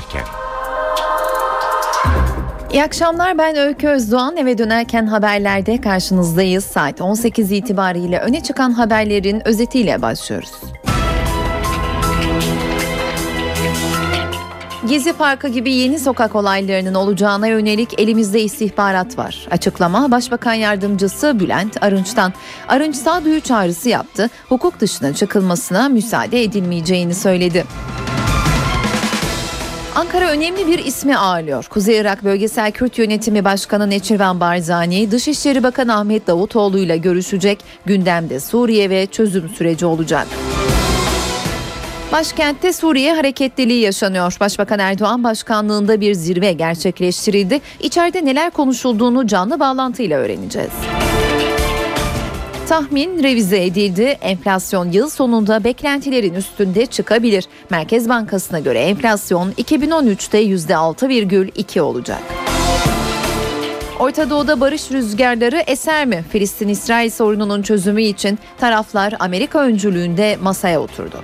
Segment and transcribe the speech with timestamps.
[0.00, 0.24] dönerken.
[2.72, 6.64] İyi akşamlar ben Öykü Özdoğan eve dönerken haberlerde karşınızdayız.
[6.64, 10.52] Saat 18 itibariyle öne çıkan haberlerin özetiyle başlıyoruz.
[14.88, 19.46] Gezi Parkı gibi yeni sokak olaylarının olacağına yönelik elimizde istihbarat var.
[19.50, 22.32] Açıklama Başbakan Yardımcısı Bülent Arınç'tan.
[22.68, 24.30] Arınç sağduyu çağrısı yaptı.
[24.48, 27.64] Hukuk dışına çıkılmasına müsaade edilmeyeceğini söyledi.
[30.00, 31.66] Ankara önemli bir ismi ağırlıyor.
[31.70, 37.58] Kuzey Irak Bölgesel Kürt Yönetimi Başkanı Neçirvan Barzani, Dışişleri Bakanı Ahmet Davutoğlu ile görüşecek.
[37.86, 40.26] Gündemde Suriye ve çözüm süreci olacak.
[42.12, 44.36] Başkentte Suriye hareketliliği yaşanıyor.
[44.40, 47.60] Başbakan Erdoğan başkanlığında bir zirve gerçekleştirildi.
[47.80, 50.72] İçeride neler konuşulduğunu canlı bağlantıyla öğreneceğiz.
[52.70, 54.02] Tahmin revize edildi.
[54.02, 57.44] Enflasyon yıl sonunda beklentilerin üstünde çıkabilir.
[57.70, 62.22] Merkez Bankası'na göre enflasyon 2013'te %6,2 olacak.
[63.98, 66.24] Orta Doğu'da barış rüzgarları eser mi?
[66.32, 71.22] Filistin-İsrail sorununun çözümü için taraflar Amerika öncülüğünde masaya oturdu.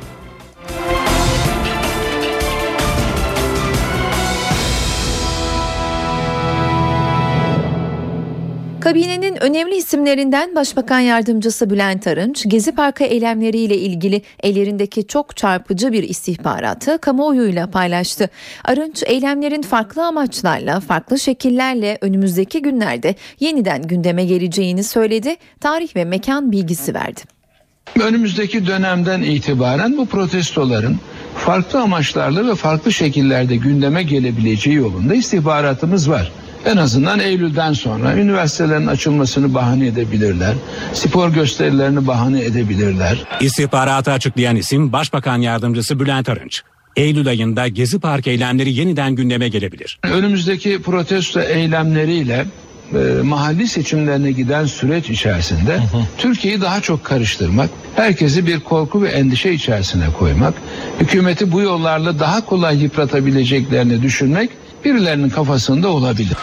[8.86, 16.02] Kabinenin önemli isimlerinden Başbakan Yardımcısı Bülent Arınç, Gezi Parkı eylemleriyle ilgili ellerindeki çok çarpıcı bir
[16.02, 18.30] istihbaratı kamuoyuyla paylaştı.
[18.64, 26.52] Arınç, eylemlerin farklı amaçlarla, farklı şekillerle önümüzdeki günlerde yeniden gündeme geleceğini söyledi, tarih ve mekan
[26.52, 27.20] bilgisi verdi.
[28.00, 30.96] Önümüzdeki dönemden itibaren bu protestoların
[31.36, 36.32] farklı amaçlarla ve farklı şekillerde gündeme gelebileceği yolunda istihbaratımız var.
[36.66, 40.54] En azından Eylül'den sonra üniversitelerin açılmasını bahane edebilirler.
[40.92, 43.24] Spor gösterilerini bahane edebilirler.
[43.40, 46.62] İstihbaratı açıklayan isim Başbakan Yardımcısı Bülent Arınç.
[46.96, 49.98] Eylül ayında Gezi Park eylemleri yeniden gündeme gelebilir.
[50.12, 52.46] Önümüzdeki protesto eylemleriyle
[52.94, 55.80] e, mahalli seçimlerine giden süreç içerisinde
[56.18, 60.54] Türkiye'yi daha çok karıştırmak, herkesi bir korku ve endişe içerisine koymak,
[61.00, 64.50] hükümeti bu yollarla daha kolay yıpratabileceklerini düşünmek
[64.86, 66.36] birilerinin kafasında olabilir.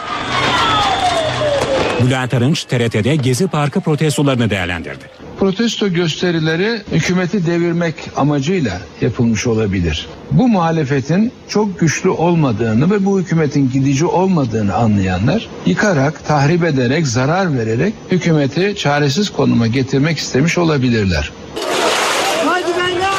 [2.06, 5.04] Bülent Arınç TRT'de Gezi Parkı protestolarını değerlendirdi.
[5.40, 10.06] Protesto gösterileri hükümeti devirmek amacıyla yapılmış olabilir.
[10.30, 17.58] Bu muhalefetin çok güçlü olmadığını ve bu hükümetin gidici olmadığını anlayanlar yıkarak, tahrip ederek, zarar
[17.58, 21.32] vererek hükümeti çaresiz konuma getirmek istemiş olabilirler.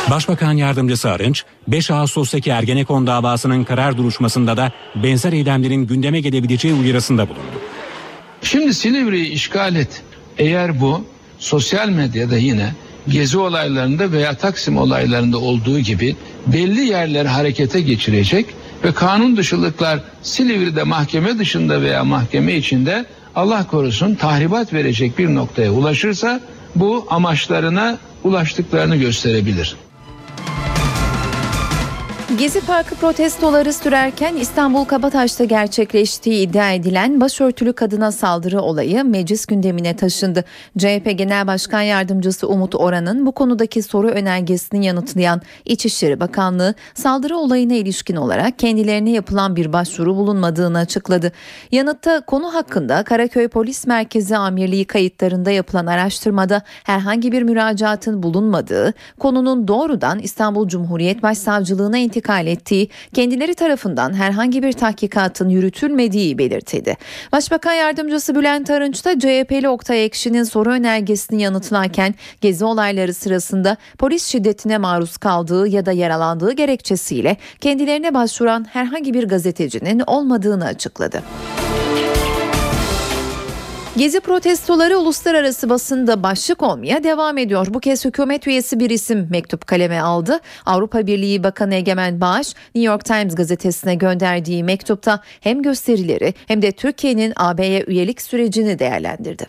[0.09, 7.29] Başbakan Yardımcısı Arınç, 5 Ağustos'taki Ergenekon davasının karar duruşmasında da benzer eylemlerin gündeme gelebileceği uyarısında
[7.29, 7.59] bulundu.
[8.41, 10.01] Şimdi Silivri'yi işgal et.
[10.37, 11.05] Eğer bu
[11.39, 12.73] sosyal medyada yine
[13.07, 16.15] gezi olaylarında veya Taksim olaylarında olduğu gibi
[16.47, 18.45] belli yerleri harekete geçirecek
[18.83, 23.05] ve kanun dışılıklar Silivri'de mahkeme dışında veya mahkeme içinde
[23.35, 26.41] Allah korusun tahribat verecek bir noktaya ulaşırsa
[26.75, 29.75] bu amaçlarına ulaştıklarını gösterebilir.
[32.37, 39.95] Gezi Parkı protestoları sürerken İstanbul Kabataş'ta gerçekleştiği iddia edilen başörtülü kadına saldırı olayı meclis gündemine
[39.95, 40.43] taşındı.
[40.77, 47.73] CHP Genel Başkan Yardımcısı Umut Oran'ın bu konudaki soru önergesini yanıtlayan İçişleri Bakanlığı saldırı olayına
[47.73, 51.31] ilişkin olarak kendilerine yapılan bir başvuru bulunmadığını açıkladı.
[51.71, 59.67] Yanıtta konu hakkında Karaköy Polis Merkezi Amirliği kayıtlarında yapılan araştırmada herhangi bir müracaatın bulunmadığı, konunun
[59.67, 66.97] doğrudan İstanbul Cumhuriyet Başsavcılığına intikal intikal ettiği, kendileri tarafından herhangi bir tahkikatın yürütülmediği belirtildi.
[67.31, 74.27] Başbakan Yardımcısı Bülent Arınç da CHP'li Oktay Ekşi'nin soru önergesini yanıtlarken gezi olayları sırasında polis
[74.27, 81.23] şiddetine maruz kaldığı ya da yaralandığı gerekçesiyle kendilerine başvuran herhangi bir gazetecinin olmadığını açıkladı.
[83.97, 87.67] Gezi protestoları uluslararası basında başlık olmaya devam ediyor.
[87.69, 90.39] Bu kez hükümet üyesi bir isim mektup kaleme aldı.
[90.65, 96.71] Avrupa Birliği Bakanı Egemen Bağış New York Times gazetesine gönderdiği mektupta hem gösterileri hem de
[96.71, 99.45] Türkiye'nin AB'ye üyelik sürecini değerlendirdi.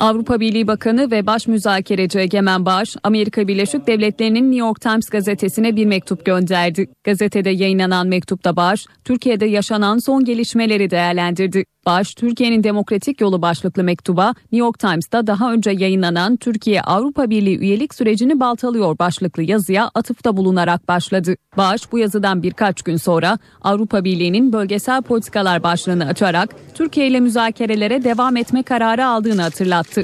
[0.00, 5.76] Avrupa Birliği Bakanı ve Baş Müzakereci Egemen Bağış, Amerika Birleşik Devletleri'nin New York Times gazetesine
[5.76, 6.90] bir mektup gönderdi.
[7.04, 11.64] Gazetede yayınlanan mektupta Bağış, Türkiye'de yaşanan son gelişmeleri değerlendirdi.
[11.86, 17.58] Baş, Türkiye'nin demokratik yolu başlıklı mektuba New York Times'ta daha önce yayınlanan Türkiye Avrupa Birliği
[17.58, 21.36] üyelik sürecini baltalıyor başlıklı yazıya atıfta bulunarak başladı.
[21.56, 28.04] Baş bu yazıdan birkaç gün sonra Avrupa Birliği'nin bölgesel politikalar başlığını açarak Türkiye ile müzakerelere
[28.04, 30.02] devam etme kararı aldığını hatırlattı.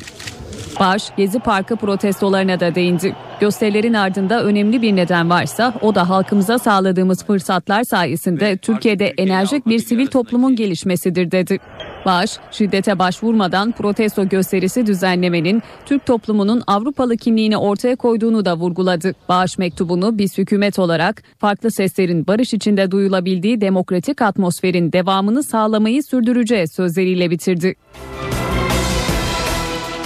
[0.81, 3.17] Baş, Gezi Parkı protestolarına da değindi.
[3.41, 9.79] Gösterilerin ardında önemli bir neden varsa o da halkımıza sağladığımız fırsatlar sayesinde Türkiye'de enerjik bir
[9.79, 11.59] sivil toplumun gelişmesidir dedi.
[12.07, 19.15] Bağış, şiddete başvurmadan protesto gösterisi düzenlemenin Türk toplumunun Avrupalı kimliğini ortaya koyduğunu da vurguladı.
[19.29, 26.73] Bağış mektubunu biz hükümet olarak farklı seslerin barış içinde duyulabildiği demokratik atmosferin devamını sağlamayı sürdüreceğiz
[26.73, 27.75] sözleriyle bitirdi.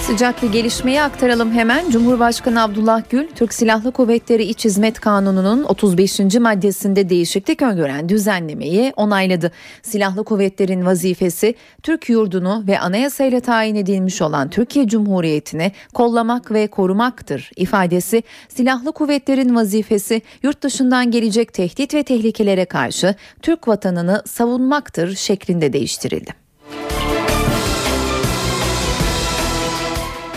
[0.07, 1.89] Sıcak bir gelişmeyi aktaralım hemen.
[1.89, 6.19] Cumhurbaşkanı Abdullah Gül, Türk Silahlı Kuvvetleri İç Hizmet Kanunu'nun 35.
[6.19, 9.51] maddesinde değişiklik öngören düzenlemeyi onayladı.
[9.81, 17.51] Silahlı kuvvetlerin vazifesi Türk yurdunu ve anayasayla tayin edilmiş olan Türkiye Cumhuriyeti'ni kollamak ve korumaktır
[17.55, 25.73] ifadesi silahlı kuvvetlerin vazifesi yurt dışından gelecek tehdit ve tehlikelere karşı Türk vatanını savunmaktır şeklinde
[25.73, 26.44] değiştirildi.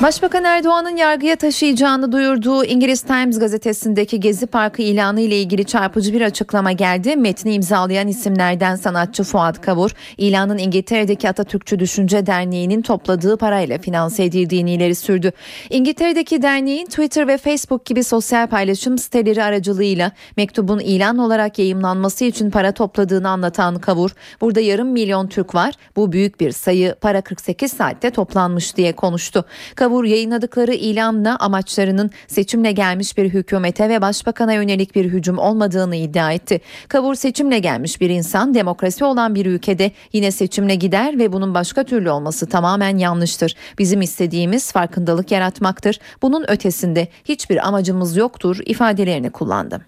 [0.02, 6.20] Başbakan Erdoğan'ın yargıya taşıyacağını duyurduğu İngiliz Times gazetesindeki Gezi Parkı ilanı ile ilgili çarpıcı bir
[6.20, 7.16] açıklama geldi.
[7.16, 14.74] Metni imzalayan isimlerden sanatçı Fuat Kavur, ilanın İngiltere'deki Atatürkçü Düşünce Derneği'nin topladığı parayla finanse edildiğini
[14.74, 15.32] ileri sürdü.
[15.70, 22.50] İngiltere'deki derneğin Twitter ve Facebook gibi sosyal paylaşım siteleri aracılığıyla mektubun ilan olarak yayımlanması için
[22.50, 24.10] para topladığını anlatan Kavur,
[24.40, 29.44] burada yarım milyon Türk var, bu büyük bir sayı, para 48 saatte toplanmış diye konuştu.
[29.74, 35.96] Kavur Kavur yayınladıkları ilanla amaçlarının seçimle gelmiş bir hükümete ve başbakana yönelik bir hücum olmadığını
[35.96, 36.61] iddia etti.
[36.88, 41.85] Kavur seçimle gelmiş bir insan demokrasi olan bir ülkede yine seçimle gider ve bunun başka
[41.85, 43.55] türlü olması tamamen yanlıştır.
[43.79, 46.00] Bizim istediğimiz farkındalık yaratmaktır.
[46.23, 49.81] Bunun ötesinde hiçbir amacımız yoktur ifadelerini kullandı.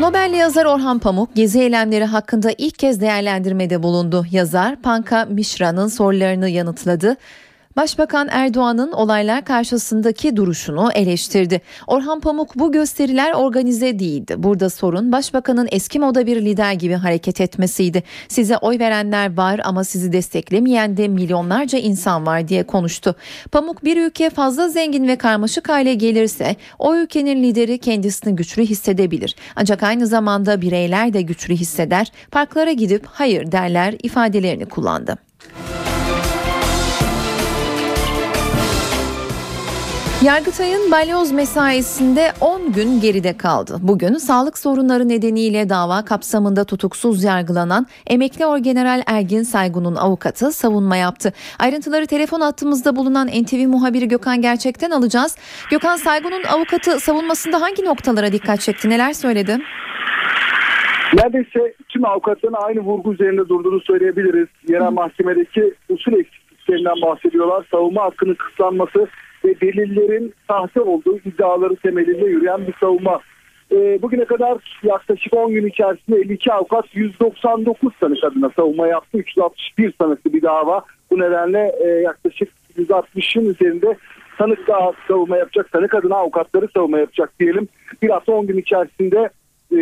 [0.00, 4.26] Nobel yazar Orhan Pamuk gezi eylemleri hakkında ilk kez değerlendirmede bulundu.
[4.30, 7.16] Yazar Panka Mişra'nın sorularını yanıtladı.
[7.76, 11.60] Başbakan Erdoğan'ın olaylar karşısındaki duruşunu eleştirdi.
[11.86, 14.34] Orhan Pamuk bu gösteriler organize değildi.
[14.38, 18.02] Burada sorun başbakanın eski moda bir lider gibi hareket etmesiydi.
[18.28, 23.14] Size oy verenler var ama sizi desteklemeyen de milyonlarca insan var diye konuştu.
[23.52, 29.36] Pamuk bir ülke fazla zengin ve karmaşık hale gelirse o ülkenin lideri kendisini güçlü hissedebilir.
[29.56, 32.12] Ancak aynı zamanda bireyler de güçlü hisseder.
[32.30, 35.18] Parklara gidip hayır derler ifadelerini kullandı.
[40.24, 43.76] Yargıtay'ın balyoz mesaisinde 10 gün geride kaldı.
[43.82, 51.32] Bugün sağlık sorunları nedeniyle dava kapsamında tutuksuz yargılanan emekli orgeneral Ergin Saygun'un avukatı savunma yaptı.
[51.58, 55.36] Ayrıntıları telefon hattımızda bulunan NTV muhabiri Gökhan Gerçek'ten alacağız.
[55.70, 58.90] Gökhan Saygun'un avukatı savunmasında hangi noktalara dikkat çekti?
[58.90, 59.58] Neler söyledi?
[61.14, 64.48] Neredeyse tüm avukatların aynı vurgu üzerinde durduğunu söyleyebiliriz.
[64.68, 67.66] Yerel mahkemedeki usul eksikliklerinden bahsediyorlar.
[67.70, 69.08] Savunma hakkının kısıtlanması
[69.44, 73.20] ve delillerin sahte olduğu iddiaları temelinde yürüyen bir savunma.
[73.72, 79.18] E, bugüne kadar yaklaşık 10 gün içerisinde 52 avukat 199 sanık adına savunma yaptı.
[79.18, 80.84] 361 sanıklı bir dava.
[81.10, 82.48] Bu nedenle e, yaklaşık
[82.78, 83.96] 160'ın üzerinde
[84.38, 85.68] sanık daha savunma yapacak.
[85.72, 87.68] Sanık adına avukatları savunma yapacak diyelim.
[88.02, 89.30] Bir hafta 10 gün içerisinde
[89.76, 89.78] e,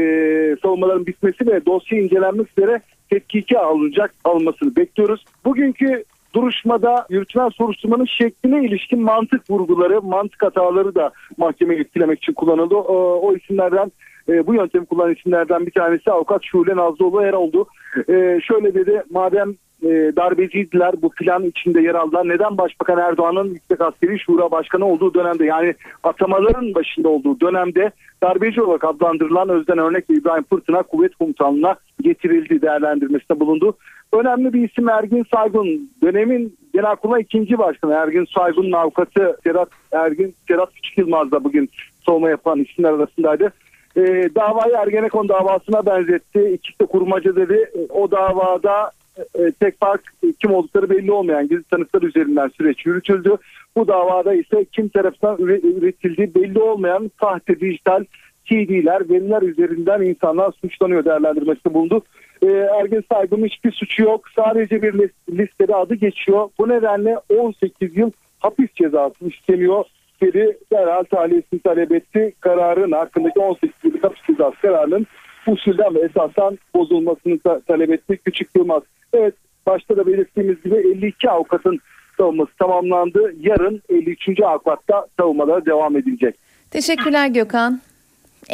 [0.62, 2.80] savunmaların bitmesi ve dosya incelenmek üzere
[3.10, 5.24] tetkike alınacak alınmasını bekliyoruz.
[5.44, 6.04] Bugünkü
[6.34, 12.74] duruşmada yürütülen soruşturmanın şekline ilişkin mantık vurguları, mantık hataları da mahkemeyi etkilemek için kullanıldı.
[12.74, 13.92] O, o isimlerden
[14.28, 17.66] e, bu yöntemi kullanan isimlerden bir tanesi avukat Şule Nazlıoğlu yer oldu.
[18.08, 22.28] E, şöyle dedi madem e, darbeciydiler bu plan içinde yer aldılar.
[22.28, 27.90] Neden Başbakan Erdoğan'ın Yüksek Askeri Şura Başkanı olduğu dönemde yani atamaların başında olduğu dönemde
[28.22, 33.76] darbeci olarak adlandırılan Özden Örnek İbrahim Fırtına Kuvvet Komutanlığı'na getirildi değerlendirmesinde bulundu.
[34.12, 35.90] Önemli bir isim Ergin Saygun.
[36.02, 41.70] Dönemin Genelkurmay ikinci başkanı Ergin Saygun'un avukatı Sedat Ergin Sedat Küçük Yılmaz da bugün
[42.06, 43.52] savunma yapan isimler arasındaydı.
[43.96, 44.00] E,
[44.34, 46.50] davayı Ergenekon davasına benzetti.
[46.54, 47.70] İkisi de kurmaca dedi.
[47.74, 50.02] E, o davada e, tek fark
[50.40, 53.36] kim oldukları belli olmayan gizli tanıklar üzerinden süreç yürütüldü.
[53.76, 58.04] Bu davada ise kim tarafından üretildiği belli olmayan sahte dijital
[58.44, 62.02] CD'ler, veriler üzerinden insanlar suçlanıyor değerlendirmesi bulundu.
[62.42, 64.28] E, Ergin Saygın'ın hiçbir suçu yok.
[64.36, 66.48] Sadece bir listede adı geçiyor.
[66.58, 69.84] Bu nedenle 18 yıl hapis cezası isteniyor
[70.22, 70.58] dedi.
[70.72, 72.32] Derhal tahliyesini talep etti.
[72.40, 75.06] Kararın hakkındaki 18 yıllık hapis cezası kararının
[75.52, 78.18] usulden ve esasen bozulmasını ta- talep etti.
[78.24, 78.82] Küçük Yılmaz.
[79.12, 79.34] Evet
[79.66, 81.78] başta da belirttiğimiz gibi 52 avukatın
[82.16, 83.34] savunması tamamlandı.
[83.40, 84.40] Yarın 53.
[84.42, 86.34] avukatta savunmalara devam edilecek.
[86.70, 87.80] Teşekkürler Gökhan.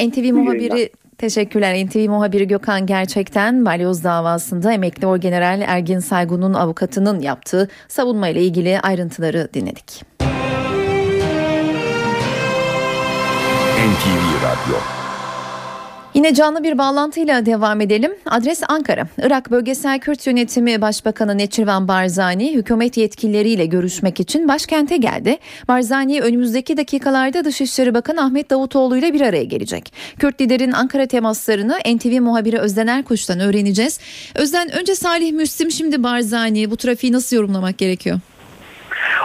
[0.06, 1.86] NTV muhabiri Teşekkürler.
[1.86, 8.80] NTV muhabiri Gökhan Gerçekten balyoz davasında emekli orgeneral Ergin Saygun'un avukatının yaptığı savunma ile ilgili
[8.80, 10.02] ayrıntıları dinledik.
[13.86, 14.95] NTV Radyo
[16.16, 18.12] Yine canlı bir bağlantıyla devam edelim.
[18.26, 19.08] Adres Ankara.
[19.22, 25.38] Irak Bölgesel Kürt Yönetimi Başbakanı Neçirvan Barzani hükümet yetkilileriyle görüşmek için başkente geldi.
[25.68, 29.92] Barzani önümüzdeki dakikalarda Dışişleri Bakanı Ahmet Davutoğlu ile bir araya gelecek.
[30.18, 34.00] Kürt liderin Ankara temaslarını NTV muhabiri Özden Erkuş'tan öğreneceğiz.
[34.34, 38.20] Özden önce Salih Müslim şimdi Barzani bu trafiği nasıl yorumlamak gerekiyor?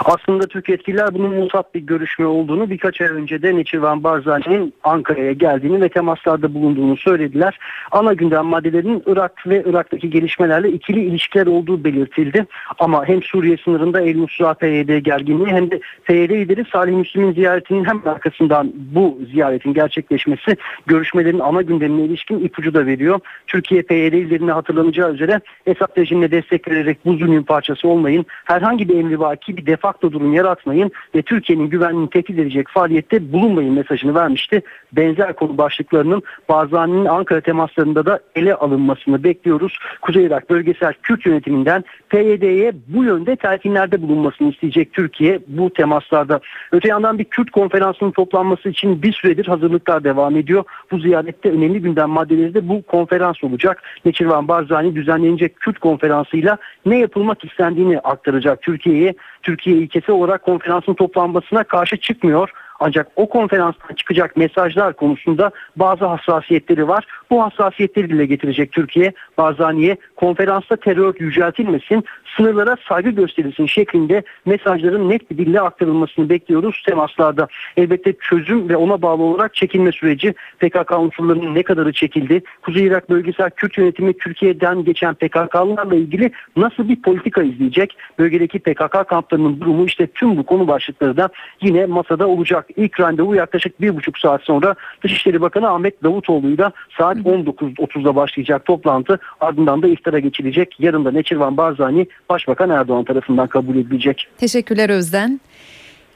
[0.04, 5.32] Aslında Türk yetkililer bunun musat bir görüşme olduğunu birkaç ay önce de Neçirvan Barzani'nin Ankara'ya
[5.32, 7.58] geldiğini ve temaslarda bulunduğunu söylediler.
[7.90, 12.46] Ana gündem maddelerinin Irak ve Irak'taki gelişmelerle ikili ilişkiler olduğu belirtildi.
[12.78, 17.84] Ama hem Suriye sınırında El Nusra PYD gerginliği hem de PYD lideri Salih Müslim'in ziyaretinin
[17.84, 23.20] hem arkasından bu ziyaretin gerçekleşmesi görüşmelerin ana gündemine ilişkin ipucu da veriyor.
[23.46, 28.26] Türkiye PYD liderine hatırlanacağı üzere Esad rejimine destek vererek bu zulmün parçası olmayın.
[28.44, 34.14] Herhangi bir emrivaki bir defakto durum yaratmayın ve Türkiye'nin güvenliğini tehdit edecek faaliyette bulunmayın mesajını
[34.14, 34.62] vermişti.
[34.92, 39.78] Benzer konu başlıklarının Barzani'nin Ankara temaslarında da ele alınmasını bekliyoruz.
[40.02, 46.40] Kuzey Irak Bölgesel Kürt Yönetiminden PYD'ye bu yönde telkinlerde bulunmasını isteyecek Türkiye bu temaslarda.
[46.72, 50.64] Öte yandan bir Kürt konferansının toplanması için bir süredir hazırlıklar devam ediyor.
[50.90, 53.82] Bu ziyarette önemli gündem maddeleri de bu konferans olacak.
[54.04, 59.14] Neçirvan Barzani düzenlenecek Kürt konferansıyla ne yapılmak istendiğini aktaracak Türkiye'ye.
[59.42, 62.50] Türkiye ilkesi olarak konferansın toplanmasına karşı çıkmıyor.
[62.80, 67.06] Ancak o konferanstan çıkacak mesajlar konusunda bazı hassasiyetleri var.
[67.30, 69.12] Bu hassasiyetleri dile getirecek Türkiye.
[69.38, 72.04] Barzaniye konferansta terör yüceltilmesin,
[72.36, 77.48] sınırlara saygı gösterilsin şeklinde mesajların net bir dille aktarılmasını bekliyoruz temaslarda.
[77.76, 82.42] Elbette çözüm ve ona bağlı olarak çekilme süreci PKK unsurlarının ne kadarı çekildi?
[82.62, 87.96] Kuzey Irak Bölgesel Kürt Yönetimi Türkiye'den geçen PKK'larla ilgili nasıl bir politika izleyecek?
[88.18, 91.28] Bölgedeki PKK kamplarının durumu işte tüm bu konu başlıkları da
[91.60, 92.66] yine masada olacak.
[92.76, 99.18] İlk randevu yaklaşık bir buçuk saat sonra Dışişleri Bakanı Ahmet Davutoğlu'yla saat 19.30'da başlayacak toplantı
[99.40, 100.76] ardından da iftara geçilecek.
[100.78, 104.28] Yarın da Neçirvan Barzani Başbakan Erdoğan tarafından kabul edilecek.
[104.38, 105.40] Teşekkürler Özden.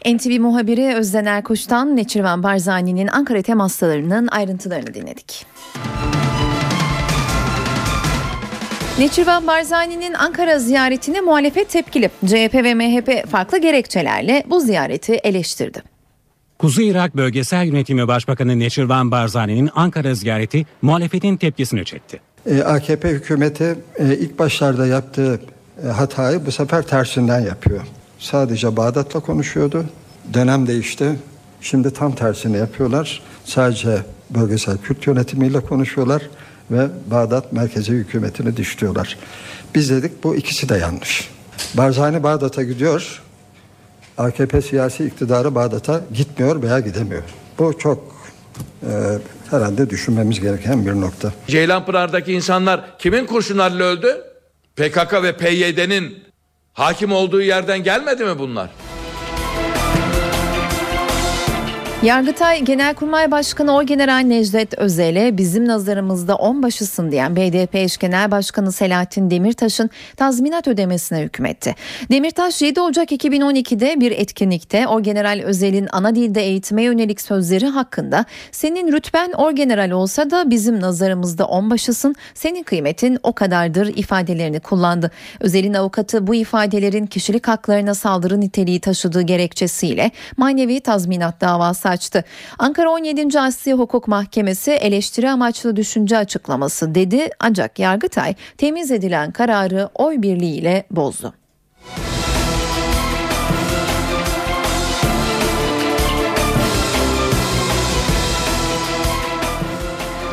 [0.07, 5.47] NTV muhabiri Özden Erkoç'tan Neçirvan Barzani'nin Ankara temaslarının ayrıntılarını dinledik.
[8.99, 12.11] Neçirvan Barzani'nin Ankara ziyaretine muhalefet tepkili.
[12.27, 15.83] CHP ve MHP farklı gerekçelerle bu ziyareti eleştirdi.
[16.59, 22.21] Kuzey Irak Bölgesel Yönetimi Başbakanı Neçirvan Barzani'nin Ankara ziyareti muhalefetin tepkisini çekti.
[22.47, 25.41] E, AKP hükümeti e, ilk başlarda yaptığı
[25.85, 27.81] hatayı bu sefer tersinden yapıyor.
[28.19, 29.85] Sadece Bağdat'la konuşuyordu.
[30.35, 31.19] Dönem değişti.
[31.61, 33.23] Şimdi tam tersini yapıyorlar.
[33.45, 33.99] Sadece
[34.31, 36.23] bölgesel Kürt yönetimiyle konuşuyorlar
[36.71, 39.19] ve Bağdat merkezi hükümetini dişliyorlar.
[39.75, 41.31] Biz dedik bu ikisi de yanlış.
[41.75, 43.23] Barzani Bağdat'a gidiyor.
[44.19, 47.23] AKP siyasi iktidarı Bağdat'a gitmiyor veya gidemiyor.
[47.59, 48.17] Bu çok
[48.83, 48.93] e,
[49.51, 51.33] herhalde düşünmemiz gereken bir nokta.
[51.47, 54.26] Ceylanpınar'daki insanlar kimin kurşunlarıyla öldü?
[54.77, 56.25] PKK ve PYD'nin
[56.73, 58.71] hakim olduğu yerden gelmedi mi bunlar?
[62.07, 69.31] Yargıtay Genelkurmay Başkanı Orgeneral Necdet Özel'e bizim nazarımızda onbaşısın diyen BDP eş genel başkanı Selahattin
[69.31, 71.75] Demirtaş'ın tazminat ödemesine hükmetti.
[72.11, 78.93] Demirtaş 7 Ocak 2012'de bir etkinlikte Orgeneral Özel'in ana dilde eğitime yönelik sözleri hakkında senin
[78.93, 85.11] rütben Orgeneral olsa da bizim nazarımızda onbaşısın senin kıymetin o kadardır ifadelerini kullandı.
[85.41, 92.25] Özel'in avukatı bu ifadelerin kişilik haklarına saldırı niteliği taşıdığı gerekçesiyle manevi tazminat davası açtı.
[92.59, 93.41] Ankara 17.
[93.41, 100.85] Asya Hukuk Mahkemesi eleştiri amaçlı düşünce açıklaması dedi ancak Yargıtay temiz edilen kararı oy birliğiyle
[100.91, 101.35] bozdu.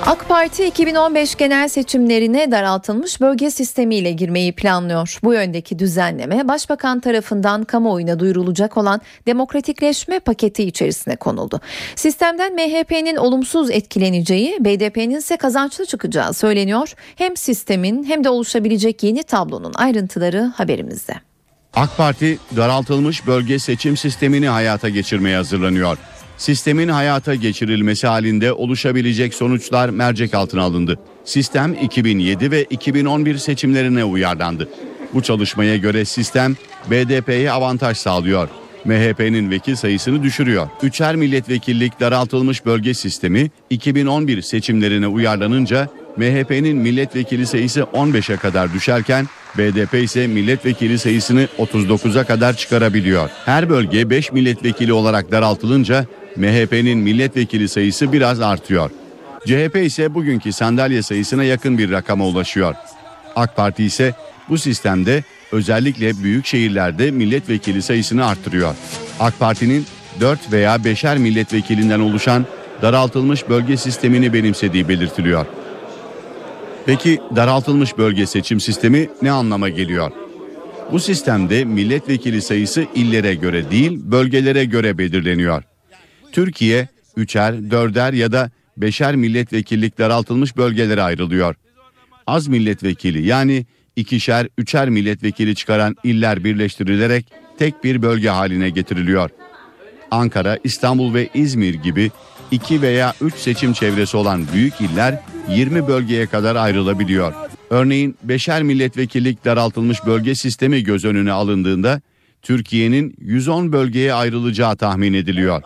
[0.06, 5.20] AK Parti 2015 genel seçimlerine daraltılmış bölge sistemiyle girmeyi planlıyor.
[5.24, 11.62] Bu yöndeki düzenleme Başbakan tarafından kamuoyuna duyurulacak olan demokratikleşme paketi içerisine konuldu.
[11.96, 16.94] Sistemden MHP'nin olumsuz etkileneceği, BDP'nin ise kazançlı çıkacağı söyleniyor.
[17.16, 21.14] Hem sistemin hem de oluşabilecek yeni tablonun ayrıntıları haberimizde.
[21.76, 25.98] AK Parti daraltılmış bölge seçim sistemini hayata geçirmeye hazırlanıyor.
[26.38, 31.00] Sistemin hayata geçirilmesi halinde oluşabilecek sonuçlar mercek altına alındı.
[31.26, 34.70] Sistem 2007 ve 2011 seçimlerine uyarlandı.
[35.14, 36.56] Bu çalışmaya göre sistem
[36.92, 38.50] BDP'ye avantaj sağlıyor.
[38.86, 40.68] MHP'nin vekil sayısını düşürüyor.
[40.84, 49.94] Üçer milletvekillik daraltılmış bölge sistemi 2011 seçimlerine uyarlanınca MHP'nin milletvekili sayısı 15'e kadar düşerken BDP
[49.94, 53.30] ise milletvekili sayısını 39'a kadar çıkarabiliyor.
[53.46, 58.90] Her bölge 5 milletvekili olarak daraltılınca MHP'nin milletvekili sayısı biraz artıyor.
[59.46, 62.76] CHP ise bugünkü sandalye sayısına yakın bir rakama ulaşıyor.
[63.36, 64.14] AK Parti ise
[64.50, 68.76] bu sistemde özellikle büyük şehirlerde milletvekili sayısını arttırıyor.
[69.20, 69.86] AK Parti'nin
[70.20, 72.46] 4 veya 5'er milletvekilinden oluşan
[72.82, 75.46] daraltılmış bölge sistemini benimsediği belirtiliyor.
[76.86, 80.12] Peki daraltılmış bölge seçim sistemi ne anlama geliyor?
[80.92, 85.64] Bu sistemde milletvekili sayısı illere göre değil, bölgelere göre belirleniyor.
[86.34, 86.88] Türkiye
[87.18, 91.56] üçer, dörder ya da beşer milletvekillik daraltılmış bölgelere ayrılıyor.
[92.28, 97.26] Az milletvekili yani ikişer, üçer milletvekili çıkaran iller birleştirilerek
[97.60, 99.30] tek bir bölge haline getiriliyor.
[100.12, 102.12] Ankara, İstanbul ve İzmir gibi
[102.52, 107.34] 2 veya 3 seçim çevresi olan büyük iller 20 bölgeye kadar ayrılabiliyor.
[107.70, 112.02] Örneğin beşer milletvekillik daraltılmış bölge sistemi göz önüne alındığında
[112.42, 115.62] Türkiye'nin 110 bölgeye ayrılacağı tahmin ediliyor.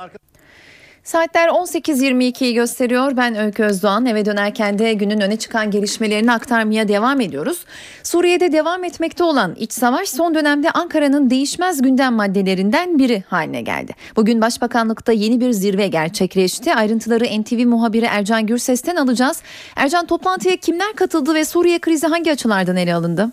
[1.07, 3.17] Saatler 18.22'yi gösteriyor.
[3.17, 4.05] Ben Öykü Özdoğan.
[4.05, 7.65] Eve dönerken de günün öne çıkan gelişmelerini aktarmaya devam ediyoruz.
[8.03, 13.95] Suriye'de devam etmekte olan iç savaş son dönemde Ankara'nın değişmez gündem maddelerinden biri haline geldi.
[14.15, 16.75] Bugün Başbakanlıkta yeni bir zirve gerçekleşti.
[16.75, 19.41] Ayrıntıları NTV muhabiri Ercan Gürses'ten alacağız.
[19.75, 23.31] Ercan toplantıya kimler katıldı ve Suriye krizi hangi açılardan ele alındı?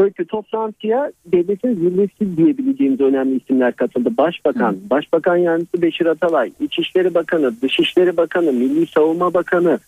[0.00, 4.10] Öykü toplantıya devletin zirvesi diyebileceğimiz önemli isimler katıldı.
[4.16, 4.90] Başbakan, Hı.
[4.90, 9.78] Başbakan Yardımcısı Beşir Atalay, İçişleri Bakanı, Dışişleri Bakanı, Milli Savunma Bakanı,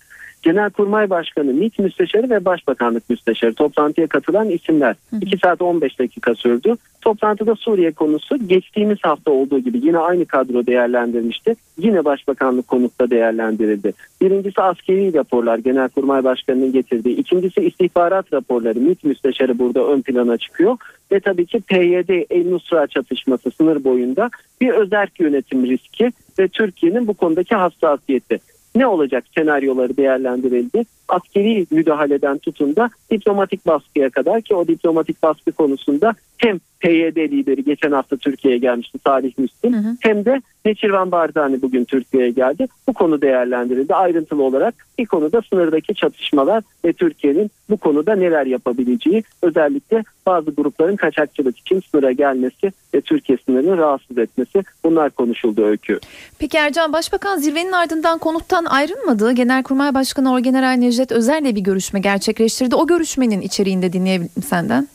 [0.42, 4.96] Genelkurmay Başkanı, MİT Müsteşarı ve Başbakanlık Müsteşarı toplantıya katılan isimler.
[5.10, 6.74] Hı 2 saat 15 dakika sürdü.
[7.00, 11.54] Toplantıda Suriye konusu geçtiğimiz hafta olduğu gibi yine aynı kadro değerlendirmişti.
[11.78, 13.92] Yine Başbakanlık konutta değerlendirildi.
[14.20, 17.16] Birincisi askeri raporlar Genelkurmay Başkanı'nın getirdiği.
[17.16, 18.80] İkincisi istihbarat raporları.
[18.80, 20.76] MİT Müsteşarı burada ön plana çıkıyor.
[21.12, 24.30] Ve tabii ki PYD El-Nusra çatışması sınır boyunda
[24.60, 28.40] bir özerk yönetim riski ve Türkiye'nin bu konudaki hassasiyeti
[28.74, 30.84] ne olacak senaryoları değerlendirildi.
[31.12, 37.64] Askeri müdahaleden tutun da diplomatik baskıya kadar ki o diplomatik baskı konusunda hem PYD lideri
[37.64, 39.96] geçen hafta Türkiye'ye gelmişti Salih Müslim hı hı.
[40.00, 42.66] hem de Neçirvan Barzani bugün Türkiye'ye geldi.
[42.88, 44.74] Bu konu değerlendirildi ayrıntılı olarak.
[44.98, 51.82] Bir konuda sınırdaki çatışmalar ve Türkiye'nin bu konuda neler yapabileceği özellikle bazı grupların kaçakçılık için
[51.90, 56.00] sınıra gelmesi ve Türkiye sınırını rahatsız etmesi bunlar konuşuldu öykü.
[56.38, 59.32] Peki Ercan Başbakan zirvenin ardından konuttan ayrılmadı.
[59.32, 62.74] Genelkurmay Başkanı Orgeneral Necdet Özer'le bir görüşme gerçekleştirdi.
[62.74, 64.88] O görüşmenin içeriğinde dinleyelim senden.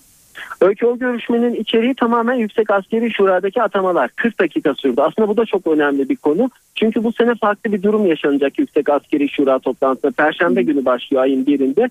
[0.61, 4.09] Öykü o görüşmenin içeriği tamamen Yüksek Askeri Şura'daki atamalar.
[4.09, 5.01] 40 dakika sürdü.
[5.01, 6.49] Aslında bu da çok önemli bir konu.
[6.75, 10.11] Çünkü bu sene farklı bir durum yaşanacak Yüksek Askeri Şura toplantısında.
[10.11, 11.89] Perşembe günü başlıyor ayın birinde.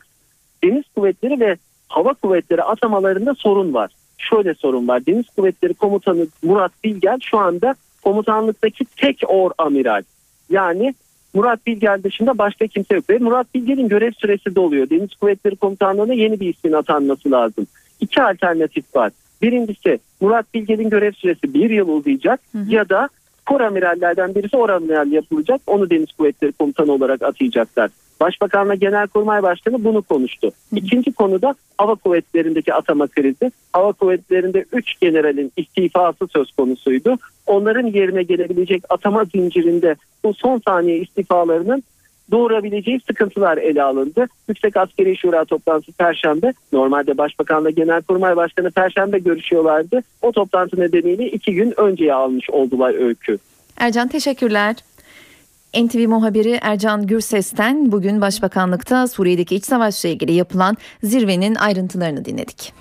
[0.64, 1.56] Deniz kuvvetleri ve
[1.88, 3.90] hava kuvvetleri atamalarında sorun var.
[4.18, 5.06] Şöyle sorun var.
[5.06, 10.02] Deniz Kuvvetleri Komutanı Murat Bilgel şu anda komutanlıktaki tek or amiral.
[10.50, 10.94] Yani
[11.34, 13.10] Murat Bilgel dışında başka kimse yok.
[13.10, 14.90] Ve Murat Bilgel'in görev süresi doluyor.
[14.90, 17.66] Deniz Kuvvetleri Komutanlığı'na yeni bir ismin atanması lazım
[18.00, 19.12] iki alternatif var.
[19.42, 22.64] Birincisi Murat Bilge'nin görev süresi bir yıl uzayacak hı hı.
[22.68, 23.08] ya da
[23.46, 25.60] kor amirallerden birisi oramiral yapılacak.
[25.66, 27.90] Onu Deniz Kuvvetleri Komutanı olarak atayacaklar.
[28.20, 30.50] Başbakanla Genelkurmay Başkanı bunu konuştu.
[30.74, 33.52] İkinci konuda hava kuvvetlerindeki atama krizi.
[33.72, 37.18] Hava kuvvetlerinde 3 generalin istifası söz konusuydu.
[37.46, 41.82] Onların yerine gelebilecek atama zincirinde bu son saniye istifalarının
[42.30, 44.26] doğurabileceği sıkıntılar ele alındı.
[44.48, 46.52] Yüksek Askeri Şura toplantısı Perşembe.
[46.72, 50.02] Normalde Başbakanla Genelkurmay Başkanı Perşembe görüşüyorlardı.
[50.22, 53.38] O toplantı nedeniyle iki gün önceye almış oldular öykü.
[53.76, 54.76] Ercan teşekkürler.
[55.76, 62.72] NTV muhabiri Ercan Gürses'ten bugün Başbakanlıkta Suriye'deki iç savaşla ilgili yapılan zirvenin ayrıntılarını dinledik.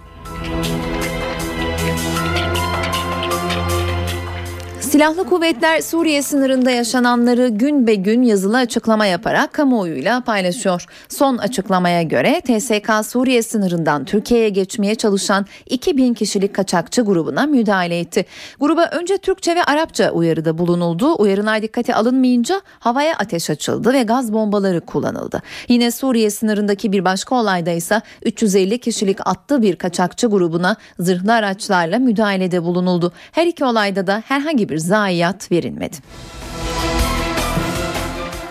[4.96, 10.86] Silahlı kuvvetler Suriye sınırında yaşananları gün be gün yazılı açıklama yaparak kamuoyuyla paylaşıyor.
[11.10, 18.26] Son açıklamaya göre TSK Suriye sınırından Türkiye'ye geçmeye çalışan 2000 kişilik kaçakçı grubuna müdahale etti.
[18.60, 21.16] Gruba önce Türkçe ve Arapça uyarıda bulunuldu.
[21.18, 25.42] Uyarılar dikkate alınmayınca havaya ateş açıldı ve gaz bombaları kullanıldı.
[25.68, 32.00] Yine Suriye sınırındaki bir başka olayda ise 350 kişilik attı bir kaçakçı grubuna zırhlı araçlarla
[32.00, 33.12] müdahalede bulunuldu.
[33.32, 35.96] Her iki olayda da herhangi bir zayiat verilmedi.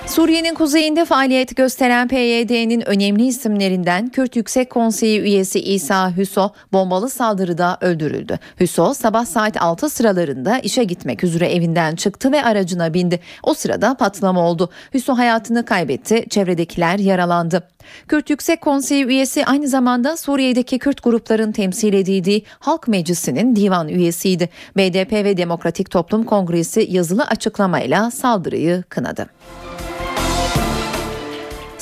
[0.07, 7.79] Suriye'nin kuzeyinde faaliyet gösteren PYD'nin önemli isimlerinden Kürt Yüksek Konseyi üyesi İsa Hüso bombalı saldırıda
[7.81, 8.38] öldürüldü.
[8.61, 13.21] Hüso sabah saat 6 sıralarında işe gitmek üzere evinden çıktı ve aracına bindi.
[13.43, 14.71] O sırada patlama oldu.
[14.95, 17.69] Hüso hayatını kaybetti, çevredekiler yaralandı.
[18.09, 24.49] Kürt Yüksek Konseyi üyesi aynı zamanda Suriye'deki Kürt grupların temsil edildiği Halk Meclisi'nin divan üyesiydi.
[24.77, 29.27] BDP ve Demokratik Toplum Kongresi yazılı açıklamayla saldırıyı kınadı.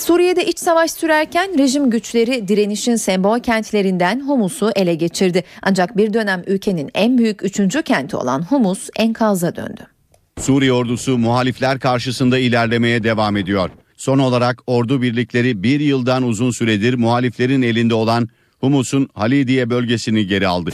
[0.02, 5.44] Suriye'de iç savaş sürerken rejim güçleri direnişin sembol kentlerinden Humus'u ele geçirdi.
[5.62, 9.86] Ancak bir dönem ülkenin en büyük üçüncü kenti olan Humus enkaza döndü.
[10.40, 13.70] Suriye ordusu muhalifler karşısında ilerlemeye devam ediyor.
[13.96, 18.28] Son olarak ordu birlikleri bir yıldan uzun süredir muhaliflerin elinde olan
[18.60, 20.70] Humus'un Halidiye bölgesini geri aldı.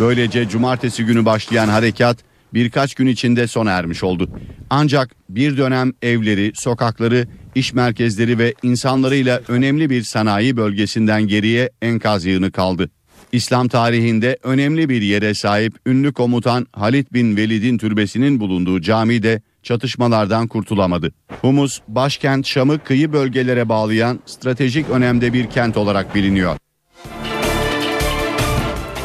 [0.00, 4.30] Böylece cumartesi günü başlayan harekat birkaç gün içinde sona ermiş oldu.
[4.70, 12.24] Ancak bir dönem evleri, sokakları, iş merkezleri ve insanlarıyla önemli bir sanayi bölgesinden geriye enkaz
[12.24, 12.90] yığını kaldı.
[13.32, 19.42] İslam tarihinde önemli bir yere sahip ünlü komutan Halid bin Velid'in türbesinin bulunduğu cami de
[19.62, 21.12] çatışmalardan kurtulamadı.
[21.40, 26.56] Humus, başkent Şam'ı kıyı bölgelere bağlayan stratejik önemde bir kent olarak biliniyor.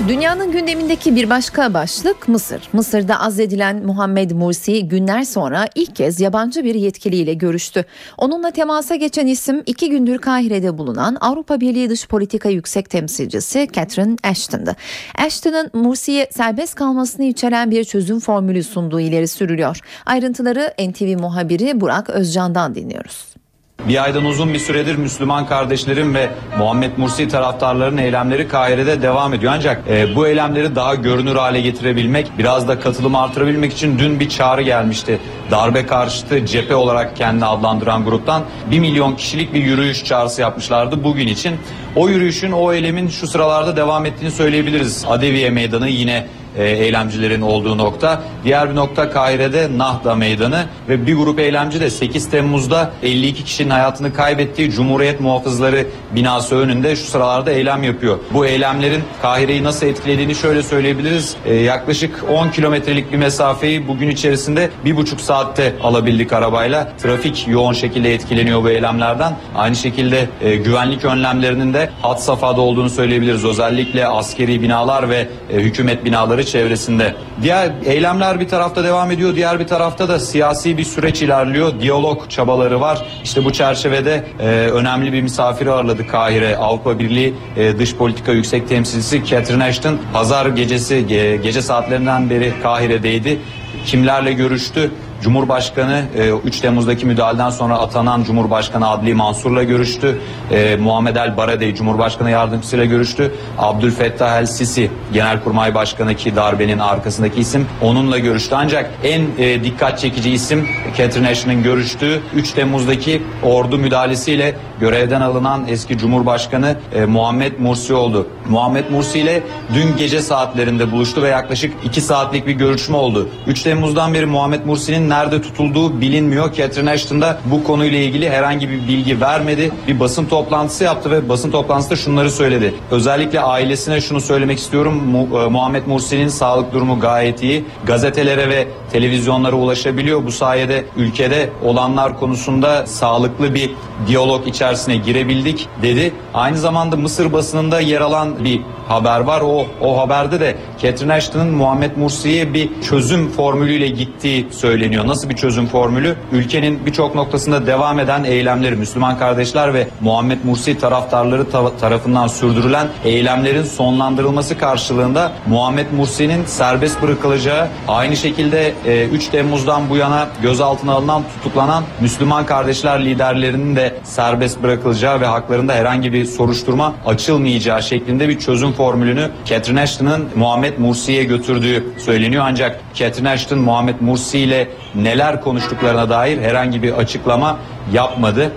[0.08, 2.70] Dünyanın gündemindeki bir başka başlık Mısır.
[2.74, 7.86] Mısır'da azledilen Muhammed Mursi günler sonra ilk kez yabancı bir yetkiliyle görüştü.
[8.18, 14.15] Onunla temasa geçen isim iki gündür Kahire'de bulunan Avrupa Birliği Dış Politika Yüksek Temsilcisi Catherine
[14.24, 14.76] Ashton'dı.
[15.18, 19.80] Ashton'ın Mursi'ye serbest kalmasını içeren bir çözüm formülü sunduğu ileri sürülüyor.
[20.06, 23.36] Ayrıntıları NTV muhabiri Burak Özcan'dan dinliyoruz.
[23.83, 29.53] Bir aydan uzun bir süredir Müslüman kardeşlerim ve Muhammed Mursi taraftarlarının eylemleri Kahire'de devam ediyor.
[29.55, 34.29] Ancak e, bu eylemleri daha görünür hale getirebilmek, biraz da katılımı artırabilmek için dün bir
[34.29, 35.19] çağrı gelmişti.
[35.51, 41.27] Darbe karşıtı cephe olarak kendini adlandıran gruptan 1 milyon kişilik bir yürüyüş çağrısı yapmışlardı bugün
[41.27, 41.55] için.
[41.95, 45.05] O yürüyüşün, o eylemin şu sıralarda devam ettiğini söyleyebiliriz.
[45.07, 46.27] Adeviye Meydanı yine
[46.58, 48.22] e, eylemcilerin olduğu nokta.
[48.44, 53.70] Diğer bir nokta Kahire'de Nahda Meydanı ve bir grup eylemci de 8 Temmuz'da 52 kişinin
[53.70, 58.20] hayatını kaybettiği Cumhuriyet Muhafızları binası önünde şu sıralarda eylem yapıyor.
[58.34, 61.36] Bu eylemlerin Kahire'yi nasıl etkilediğini şöyle söyleyebiliriz.
[61.46, 66.91] E, yaklaşık 10 kilometrelik bir mesafeyi bugün içerisinde bir buçuk saatte alabildik arabayla.
[66.98, 69.34] Trafik yoğun şekilde etkileniyor bu eylemlerden.
[69.56, 73.46] Aynı şekilde e, güvenlik önlemlerinin de hat safhada olduğunu söyleyebiliriz.
[73.46, 77.15] Özellikle askeri binalar ve e, hükümet binaları çevresinde.
[77.41, 81.79] Diğer eylemler bir tarafta devam ediyor, diğer bir tarafta da siyasi bir süreç ilerliyor.
[81.79, 83.05] Diyalog çabaları var.
[83.23, 86.58] İşte bu çerçevede e, önemli bir misafiri ağırladı Kahire.
[86.58, 92.53] Avrupa Birliği e, Dış Politika Yüksek Temsilcisi Catherine Ashton pazar gecesi e, gece saatlerinden beri
[92.63, 93.39] Kahire'deydi.
[93.86, 94.91] Kimlerle görüştü?
[95.21, 96.04] Cumhurbaşkanı
[96.45, 100.19] 3 Temmuz'daki müdahaleden sonra atanan Cumhurbaşkanı Adli Mansur'la görüştü.
[100.51, 103.32] E, Muhammed El Baradey Cumhurbaşkanı yardımcısıyla görüştü.
[103.58, 108.56] Abdülfettah El Sisi Genelkurmay Başkanı ki darbenin arkasındaki isim onunla görüştü.
[108.58, 115.65] Ancak en e, dikkat çekici isim Catherine Ashton'ın görüştüğü 3 Temmuz'daki ordu müdahalesiyle görevden alınan
[115.67, 118.28] eski Cumhurbaşkanı e, Muhammed Mursi oldu.
[118.49, 123.29] Muhammed Mursi ile dün gece saatlerinde buluştu ve yaklaşık 2 saatlik bir görüşme oldu.
[123.47, 126.53] 3 Temmuz'dan beri Muhammed Mursi'nin nerede tutulduğu bilinmiyor.
[126.53, 129.71] Catherine Ashton da bu konuyla ilgili herhangi bir bilgi vermedi.
[129.88, 132.73] Bir basın toplantısı yaptı ve basın toplantısında şunları söyledi.
[132.91, 134.93] Özellikle ailesine şunu söylemek istiyorum.
[134.93, 137.65] Mu, e, Muhammed Mursi'nin sağlık durumu gayet iyi.
[137.86, 140.25] Gazetelere ve televizyonlara ulaşabiliyor.
[140.25, 143.71] Bu sayede ülkede olanlar konusunda sağlıklı bir
[144.08, 146.13] diyalog içerisine girebildik dedi.
[146.34, 149.41] Aynı zamanda Mısır basınında yer alan bir haber var.
[149.41, 155.08] O o haberde de Catherine Ashton'ın Muhammed Mursi'ye bir çözüm formülüyle gittiği söyleniyor.
[155.08, 156.15] Nasıl bir çözüm formülü?
[156.32, 162.88] Ülkenin birçok noktasında devam eden eylemleri Müslüman kardeşler ve Muhammed Mursi taraftarları ta- tarafından sürdürülen
[163.06, 170.93] eylemlerin sonlandırılması karşılığında Muhammed Mursi'nin serbest bırakılacağı aynı şekilde e, 3 Temmuz'dan bu yana gözaltına
[170.93, 178.24] alınan tutuklanan Müslüman kardeşler liderlerinin de serbest bırakılacağı ve haklarında herhangi bir soruşturma açılmayacağı şeklinde
[178.29, 182.43] bir çözüm formülünü Catherine Ashton'ın Muhammed Mursi'ye götürdüğü söyleniyor.
[182.47, 187.57] Ancak Catherine Ashton Muhammed Mursi ile neler konuştuklarına dair herhangi bir açıklama
[187.93, 188.51] yapmadı.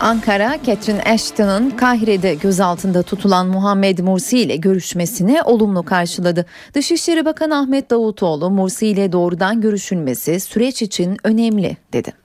[0.00, 6.46] Ankara, Catherine Ashton'ın Kahire'de gözaltında tutulan Muhammed Mursi ile görüşmesini olumlu karşıladı.
[6.74, 12.23] Dışişleri Bakanı Ahmet Davutoğlu, Mursi ile doğrudan görüşülmesi süreç için önemli dedi.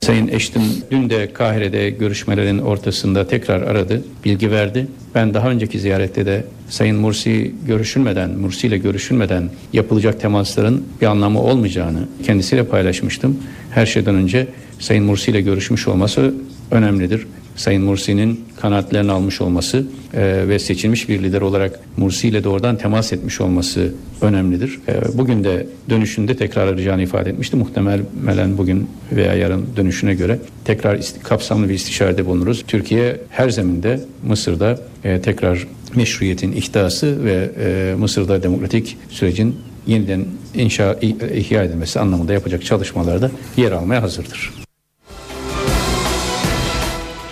[0.00, 4.86] Sayın Ashton dün de Kahire'de görüşmelerin ortasında tekrar aradı, bilgi verdi.
[5.14, 11.42] Ben daha önceki ziyarette de Sayın Mursi görüşülmeden, Mursi ile görüşülmeden yapılacak temasların bir anlamı
[11.42, 13.38] olmayacağını kendisiyle paylaşmıştım.
[13.70, 14.46] Her şeyden önce
[14.78, 16.34] Sayın Mursi ile görüşmüş olması
[16.70, 17.26] önemlidir.
[17.60, 23.12] Sayın Mursi'nin kanaatlerini almış olması e, ve seçilmiş bir lider olarak Mursi ile doğrudan temas
[23.12, 24.80] etmiş olması önemlidir.
[24.88, 27.56] E, bugün de dönüşünde tekrar arayacağını ifade etmişti.
[27.56, 32.64] Muhtemelen bugün veya yarın dönüşüne göre tekrar kapsamlı bir istişarede bulunuruz.
[32.68, 40.98] Türkiye her zeminde Mısır'da e, tekrar meşruiyetin ihdası ve e, Mısır'da demokratik sürecin yeniden inşa
[41.32, 44.60] ihya edilmesi anlamında yapacak çalışmalarda yer almaya hazırdır.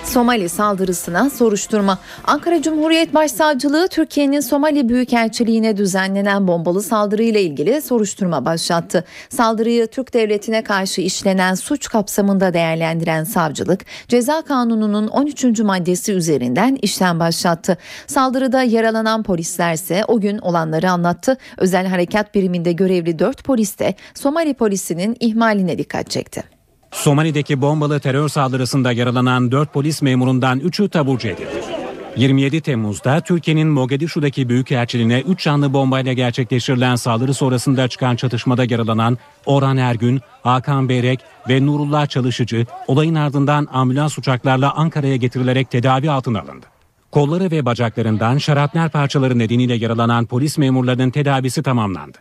[0.09, 1.99] Somali saldırısına soruşturma.
[2.25, 9.05] Ankara Cumhuriyet Başsavcılığı Türkiye'nin Somali Büyükelçiliğine düzenlenen bombalı saldırıyla ilgili soruşturma başlattı.
[9.29, 15.45] Saldırıyı Türk Devleti'ne karşı işlenen suç kapsamında değerlendiren savcılık, Ceza Kanunu'nun 13.
[15.61, 17.79] maddesi üzerinden işlem başlattı.
[18.07, 21.39] Saldırıda yaralanan polisler ise o gün olanları anlattı.
[21.59, 26.58] Özel Harekat Biriminde görevli 4 polis de Somali polisinin ihmaline dikkat çekti.
[26.93, 31.69] Somali'deki bombalı terör saldırısında yaralanan 4 polis memurundan 3'ü taburcu edildi.
[32.17, 39.77] 27 Temmuz'da Türkiye'nin Mogadishu'daki büyükelçiliğine 3 canlı bombayla gerçekleştirilen saldırı sonrasında çıkan çatışmada yaralanan Orhan
[39.77, 46.67] Ergün, Hakan Berek ve Nurullah Çalışıcı olayın ardından ambulans uçaklarla Ankara'ya getirilerek tedavi altına alındı.
[47.11, 52.19] Kolları ve bacaklarından şarapnel parçaları nedeniyle yaralanan polis memurlarının tedavisi tamamlandı.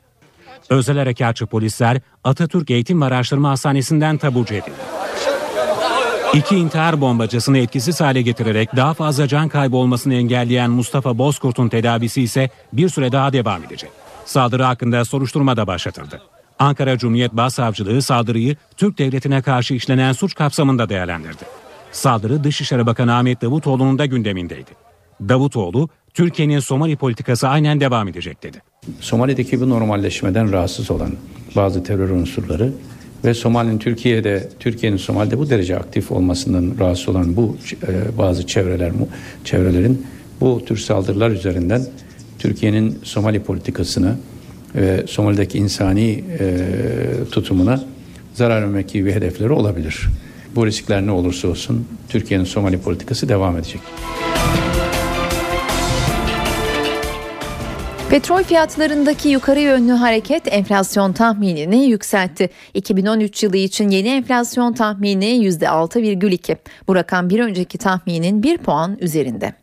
[0.69, 4.97] Özel harekatçı polisler Atatürk Eğitim ve Araştırma Hastanesi'nden taburcu edildi.
[6.33, 12.21] İki intihar bombacısını etkisiz hale getirerek daha fazla can kaybı olmasını engelleyen Mustafa Bozkurt'un tedavisi
[12.21, 13.89] ise bir süre daha devam edecek.
[14.25, 16.21] Saldırı hakkında soruşturma da başlatıldı.
[16.59, 21.43] Ankara Cumhuriyet Başsavcılığı saldırıyı Türk Devleti'ne karşı işlenen suç kapsamında değerlendirdi.
[21.91, 24.71] Saldırı Dışişleri Bakanı Ahmet Davutoğlu'nun da gündemindeydi.
[25.29, 28.61] Davutoğlu, Türkiye'nin Somali politikası aynen devam edecek dedi.
[28.99, 31.11] Somali'deki bu normalleşmeden rahatsız olan
[31.55, 32.71] bazı terör unsurları
[33.25, 38.91] ve Somali'nin Türkiye'de Türkiye'nin Somali'de bu derece aktif olmasından rahatsız olan bu e, bazı çevreler
[39.43, 40.05] çevrelerin
[40.41, 41.85] bu tür saldırılar üzerinden
[42.39, 44.15] Türkiye'nin Somali politikasını
[44.75, 46.65] ve Somali'deki insani e,
[47.31, 47.83] tutumuna
[48.33, 50.07] zarar vermek gibi hedefleri olabilir.
[50.55, 53.81] Bu riskler ne olursa olsun Türkiye'nin Somali politikası devam edecek.
[58.09, 62.49] Petrol fiyatlarındaki yukarı yönlü hareket enflasyon tahminini yükseltti.
[62.73, 66.57] 2013 yılı için yeni enflasyon tahmini %6,2.
[66.87, 69.53] Bu rakam bir önceki tahminin 1 puan üzerinde.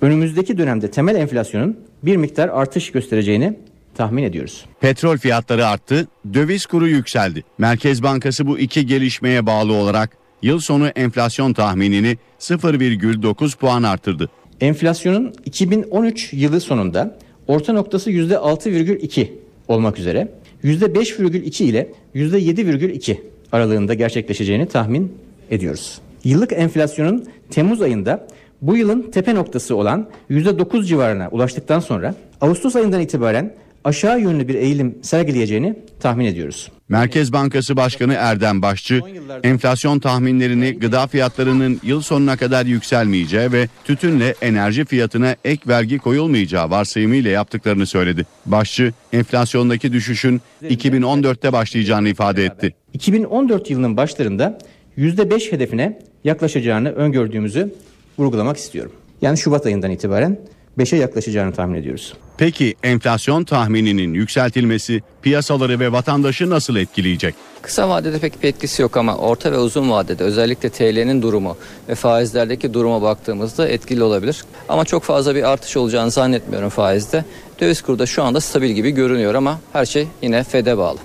[0.00, 3.58] Önümüzdeki dönemde temel enflasyonun bir miktar artış göstereceğini
[3.94, 4.64] tahmin ediyoruz.
[4.80, 7.44] Petrol fiyatları arttı, döviz kuru yükseldi.
[7.58, 10.10] Merkez Bankası bu iki gelişmeye bağlı olarak
[10.42, 14.30] yıl sonu enflasyon tahminini 0,9 puan arttırdı.
[14.60, 19.28] Enflasyonun 2013 yılı sonunda orta noktası %6,2
[19.68, 20.28] olmak üzere
[20.64, 23.16] %5,2 ile %7,2
[23.52, 25.12] aralığında gerçekleşeceğini tahmin
[25.50, 26.00] ediyoruz.
[26.24, 28.26] Yıllık enflasyonun Temmuz ayında
[28.62, 33.54] bu yılın tepe noktası olan %9 civarına ulaştıktan sonra Ağustos ayından itibaren
[33.84, 36.70] aşağı yönlü bir eğilim sergileyeceğini tahmin ediyoruz.
[36.88, 39.00] Merkez Bankası Başkanı Erdem Başçı,
[39.42, 46.70] enflasyon tahminlerini gıda fiyatlarının yıl sonuna kadar yükselmeyeceği ve tütünle enerji fiyatına ek vergi koyulmayacağı
[46.70, 48.26] varsayımıyla yaptıklarını söyledi.
[48.46, 52.74] Başçı, enflasyondaki düşüşün 2014'te başlayacağını ifade etti.
[52.92, 54.58] 2014 yılının başlarında
[54.98, 57.74] %5 hedefine yaklaşacağını öngördüğümüzü
[58.18, 58.92] vurgulamak istiyorum.
[59.22, 60.38] Yani Şubat ayından itibaren
[60.78, 62.14] 5'e yaklaşacağını tahmin ediyoruz.
[62.38, 67.34] Peki enflasyon tahmininin yükseltilmesi piyasaları ve vatandaşı nasıl etkileyecek?
[67.62, 71.56] Kısa vadede pek bir etkisi yok ama orta ve uzun vadede özellikle TL'nin durumu
[71.88, 74.44] ve faizlerdeki duruma baktığımızda etkili olabilir.
[74.68, 77.24] Ama çok fazla bir artış olacağını zannetmiyorum faizde.
[77.60, 80.98] Döviz kurda şu anda stabil gibi görünüyor ama her şey yine FED'e bağlı.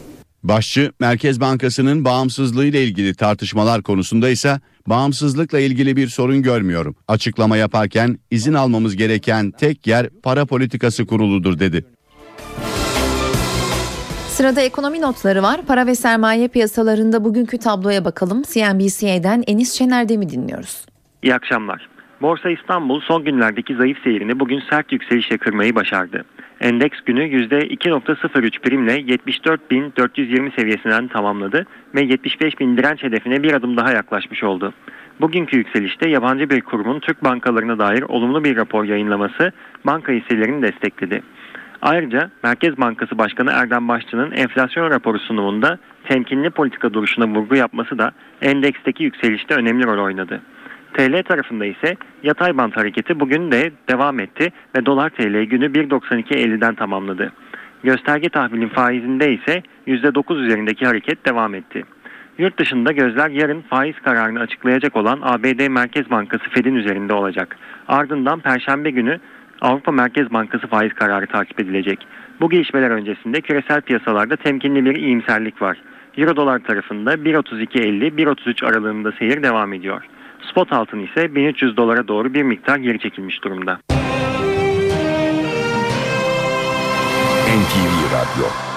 [0.44, 6.96] Başçı Merkez Bankası'nın bağımsızlığı ile ilgili tartışmalar konusunda ise bağımsızlıkla ilgili bir sorun görmüyorum.
[7.08, 11.86] Açıklama yaparken izin almamız gereken tek yer para politikası kuruludur dedi.
[14.28, 15.62] Sırada ekonomi notları var.
[15.68, 18.42] Para ve sermaye piyasalarında bugünkü tabloya bakalım.
[18.42, 20.86] CNBC'den Enis Şener'de mi dinliyoruz?
[21.24, 21.90] İyi akşamlar.
[22.22, 26.26] Borsa İstanbul son günlerdeki zayıf seyrini bugün sert yükselişe kırmayı başardı.
[26.62, 34.44] Endeks günü %2.03 primle 74.420 seviyesinden tamamladı ve 75.000 direnç hedefine bir adım daha yaklaşmış
[34.44, 34.74] oldu.
[35.22, 39.52] Bugünkü yükselişte yabancı bir kurumun Türk bankalarına dair olumlu bir rapor yayınlaması
[39.86, 41.22] banka hisselerini destekledi.
[41.82, 48.12] Ayrıca Merkez Bankası Başkanı Erdem Başçı'nın enflasyon raporu sunumunda temkinli politika duruşuna vurgu yapması da
[48.42, 50.42] endeksteki yükselişte önemli rol oynadı.
[50.94, 56.76] TL tarafında ise yatay bant hareketi bugün de devam etti ve dolar TL günü 1.92.50'den
[56.76, 57.32] tamamladı.
[57.84, 61.84] Gösterge tahvilin faizinde ise %9 üzerindeki hareket devam etti.
[62.38, 67.58] Yurt dışında gözler yarın faiz kararını açıklayacak olan ABD Merkez Bankası Fed'in üzerinde olacak.
[67.88, 69.20] Ardından Perşembe günü
[69.62, 72.08] Avrupa Merkez Bankası faiz kararı takip edilecek.
[72.42, 75.78] Bu gelişmeler öncesinde küresel piyasalarda temkinli bir iyimserlik var.
[76.18, 80.02] Euro dolar tarafında 1.32.50-1.33 aralığında seyir devam ediyor.
[80.52, 83.80] Spot altın ise 1300 dolara doğru bir miktar geri çekilmiş durumda.
[87.50, 88.69] NTV Radyo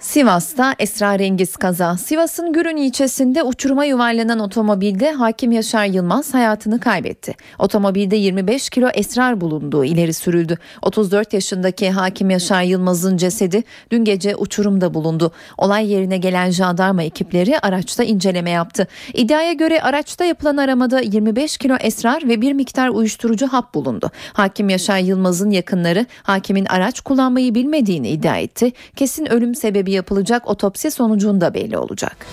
[0.00, 1.96] Sivas'ta esrarengiz kaza.
[1.96, 7.34] Sivas'ın Gürün ilçesinde uçuruma yuvarlanan otomobilde Hakim Yaşar Yılmaz hayatını kaybetti.
[7.58, 10.58] Otomobilde 25 kilo esrar bulunduğu ileri sürüldü.
[10.82, 15.32] 34 yaşındaki Hakim Yaşar Yılmaz'ın cesedi dün gece uçurumda bulundu.
[15.58, 18.86] Olay yerine gelen jandarma ekipleri araçta inceleme yaptı.
[19.14, 24.10] İddiaya göre araçta yapılan aramada 25 kilo esrar ve bir miktar uyuşturucu hap bulundu.
[24.32, 28.72] Hakim Yaşar Yılmaz'ın yakınları hakimin araç kullanmayı bilmediğini iddia etti.
[28.96, 32.26] Kesin ölüm sebebi yapılacak otopsi sonucunda belli olacak.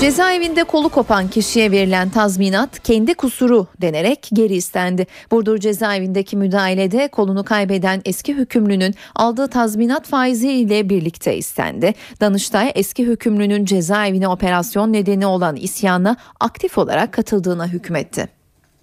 [0.00, 5.06] Cezaevinde kolu kopan kişiye verilen tazminat kendi kusuru denerek geri istendi.
[5.30, 11.94] Burdur cezaevindeki müdahalede kolunu kaybeden eski hükümlünün aldığı tazminat faiziyle birlikte istendi.
[12.20, 18.28] Danıştay eski hükümlünün cezaevine operasyon nedeni olan isyana aktif olarak katıldığına hükmetti.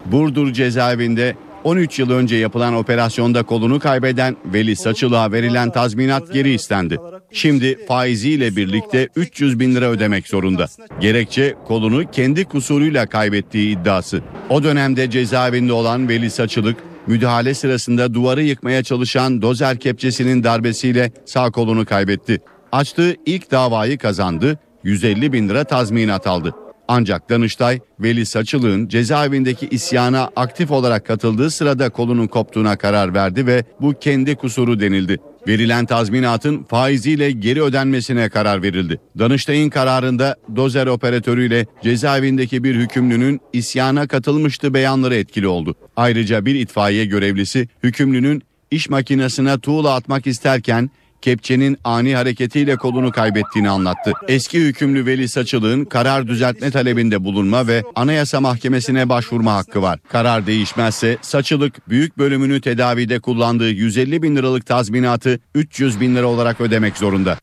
[0.06, 6.98] Burdur cezaevinde 13 yıl önce yapılan operasyonda kolunu kaybeden Veli Saçılığa verilen tazminat geri istendi.
[7.32, 10.66] Şimdi faiziyle birlikte 300 bin lira ödemek zorunda.
[11.00, 14.22] Gerekçe kolunu kendi kusuruyla kaybettiği iddiası.
[14.50, 16.76] O dönemde cezaevinde olan Veli Saçılık
[17.06, 22.40] müdahale sırasında duvarı yıkmaya çalışan dozer kepçesinin darbesiyle sağ kolunu kaybetti.
[22.72, 26.65] Açtığı ilk davayı kazandı, 150 bin lira tazminat aldı.
[26.88, 33.64] Ancak Danıştay Veli Saçılık'ın cezaevindeki isyana aktif olarak katıldığı sırada kolunun koptuğuna karar verdi ve
[33.80, 35.18] bu kendi kusuru denildi.
[35.48, 39.00] Verilen tazminatın faiziyle geri ödenmesine karar verildi.
[39.18, 45.74] Danıştay'ın kararında dozer operatörüyle cezaevindeki bir hükümlünün isyana katılmıştı beyanları etkili oldu.
[45.96, 50.90] Ayrıca bir itfaiye görevlisi hükümlünün iş makinesine tuğla atmak isterken
[51.22, 54.12] kepçenin ani hareketiyle kolunu kaybettiğini anlattı.
[54.28, 59.98] Eski hükümlü Veli Saçılık'ın karar düzeltme talebinde bulunma ve Anayasa Mahkemesi'ne başvurma hakkı var.
[60.08, 66.60] Karar değişmezse Saçılık büyük bölümünü tedavide kullandığı 150 bin liralık tazminatı 300 bin lira olarak
[66.60, 67.38] ödemek zorunda.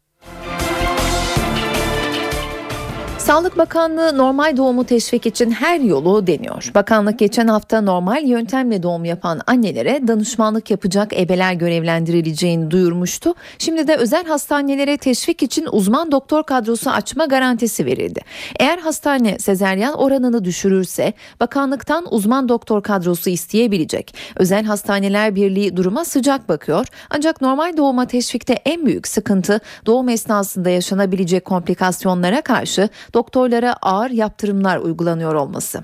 [3.23, 6.71] Sağlık Bakanlığı normal doğumu teşvik için her yolu deniyor.
[6.75, 13.33] Bakanlık geçen hafta normal yöntemle doğum yapan annelere danışmanlık yapacak ebeler görevlendirileceğini duyurmuştu.
[13.57, 18.21] Şimdi de özel hastanelere teşvik için uzman doktor kadrosu açma garantisi verildi.
[18.59, 24.15] Eğer hastane sezeryan oranını düşürürse bakanlıktan uzman doktor kadrosu isteyebilecek.
[24.35, 26.87] Özel Hastaneler Birliği duruma sıcak bakıyor.
[27.09, 34.77] Ancak normal doğuma teşvikte en büyük sıkıntı doğum esnasında yaşanabilecek komplikasyonlara karşı doktorlara ağır yaptırımlar
[34.77, 35.83] uygulanıyor olması.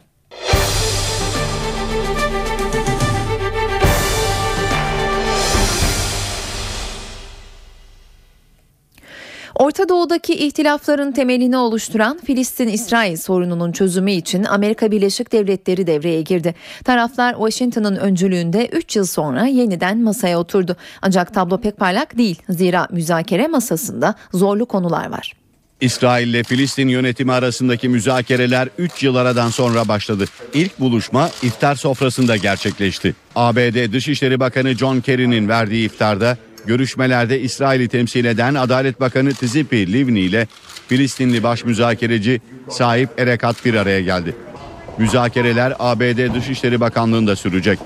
[9.60, 16.56] Orta Doğu'daki ihtilafların temelini oluşturan Filistin-İsrail sorununun çözümü için Amerika Birleşik Devletleri devreye girdi.
[16.84, 20.76] Taraflar Washington'ın öncülüğünde 3 yıl sonra yeniden masaya oturdu.
[21.02, 22.42] Ancak tablo pek parlak değil.
[22.50, 25.38] Zira müzakere masasında zorlu konular var.
[25.82, 30.26] İsrail ile Filistin yönetimi arasındaki müzakereler 3 yıl aradan sonra başladı.
[30.54, 33.15] İlk buluşma iftar sofrasında gerçekleşti.
[33.36, 40.20] ABD Dışişleri Bakanı John Kerry'nin verdiği iftarda görüşmelerde İsrail'i temsil eden Adalet Bakanı Tzipi Livni
[40.20, 40.48] ile
[40.88, 44.36] Filistinli baş müzakereci Sahip Erekat bir araya geldi.
[44.98, 47.80] Müzakereler ABD Dışişleri Bakanlığı'nda sürecek.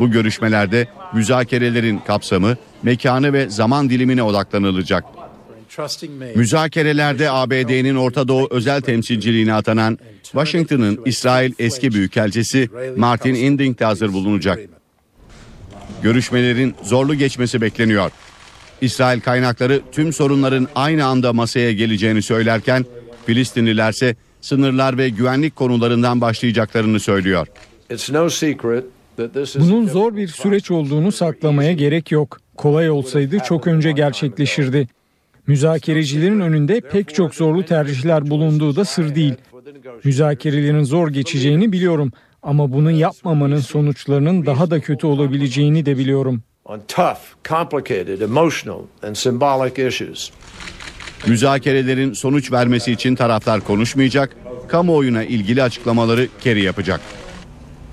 [0.00, 5.04] Bu görüşmelerde müzakerelerin kapsamı, mekanı ve zaman dilimine odaklanılacak.
[6.34, 14.12] Müzakerelerde ABD'nin Orta Doğu özel temsilciliğine atanan Washington'ın İsrail eski büyükelçisi Martin Inding de hazır
[14.12, 14.58] bulunacak.
[16.02, 18.10] Görüşmelerin zorlu geçmesi bekleniyor.
[18.80, 22.84] İsrail kaynakları tüm sorunların aynı anda masaya geleceğini söylerken
[23.26, 27.46] Filistinlilerse sınırlar ve güvenlik konularından başlayacaklarını söylüyor.
[29.54, 32.38] Bunun zor bir süreç olduğunu saklamaya gerek yok.
[32.56, 34.88] Kolay olsaydı çok önce gerçekleşirdi.
[35.46, 39.34] Müzakerecilerin önünde pek çok zorlu tercihler bulunduğu da sır değil.
[40.04, 46.42] Müzakerelerin zor geçeceğini biliyorum ama bunu yapmamanın sonuçlarının daha da kötü olabileceğini de biliyorum.
[51.26, 54.36] Müzakerelerin sonuç vermesi için taraflar konuşmayacak,
[54.68, 57.00] kamuoyuna ilgili açıklamaları Kerry yapacak.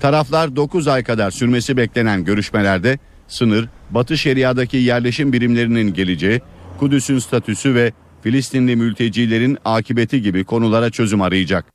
[0.00, 2.98] Taraflar 9 ay kadar sürmesi beklenen görüşmelerde
[3.28, 6.40] sınır, Batı Şeria'daki yerleşim birimlerinin geleceği,
[6.82, 11.71] Kudüs'ün statüsü ve Filistinli mültecilerin akıbeti gibi konulara çözüm arayacak.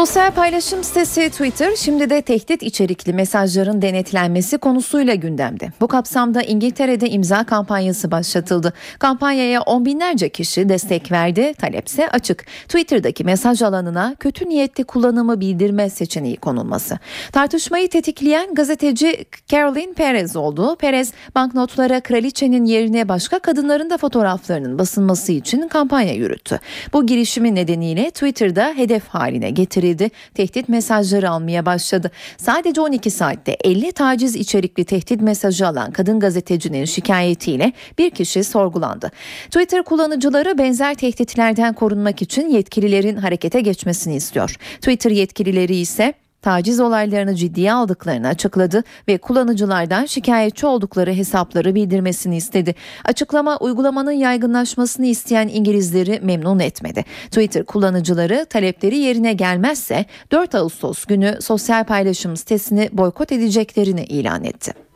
[0.00, 5.68] Sosyal paylaşım sitesi Twitter şimdi de tehdit içerikli mesajların denetlenmesi konusuyla gündemde.
[5.80, 8.72] Bu kapsamda İngiltere'de imza kampanyası başlatıldı.
[8.98, 11.54] Kampanyaya on binlerce kişi destek verdi.
[11.54, 12.46] Talepse açık.
[12.68, 16.98] Twitter'daki mesaj alanına kötü niyetli kullanımı bildirme seçeneği konulması.
[17.32, 20.76] Tartışmayı tetikleyen gazeteci Caroline Perez oldu.
[20.76, 26.60] Perez banknotlara kraliçenin yerine başka kadınların da fotoğraflarının basılması için kampanya yürüttü.
[26.92, 30.10] Bu girişimin nedeniyle Twitter'da hedef haline getirildi edildi.
[30.34, 32.10] Tehdit mesajları almaya başladı.
[32.36, 39.10] Sadece 12 saatte 50 taciz içerikli tehdit mesajı alan kadın gazetecinin şikayetiyle bir kişi sorgulandı.
[39.44, 44.56] Twitter kullanıcıları benzer tehditlerden korunmak için yetkililerin harekete geçmesini istiyor.
[44.80, 52.74] Twitter yetkilileri ise taciz olaylarını ciddiye aldıklarını açıkladı ve kullanıcılardan şikayetçi oldukları hesapları bildirmesini istedi.
[53.04, 57.04] Açıklama uygulamanın yaygınlaşmasını isteyen İngilizleri memnun etmedi.
[57.24, 64.89] Twitter kullanıcıları talepleri yerine gelmezse 4 Ağustos günü sosyal paylaşım sitesini boykot edeceklerini ilan etti.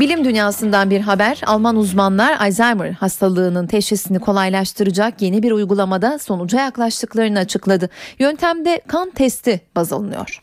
[0.00, 1.40] Bilim dünyasından bir haber.
[1.46, 7.90] Alman uzmanlar Alzheimer hastalığının teşhisini kolaylaştıracak yeni bir uygulamada sonuca yaklaştıklarını açıkladı.
[8.18, 10.42] Yöntemde kan testi baz alınıyor.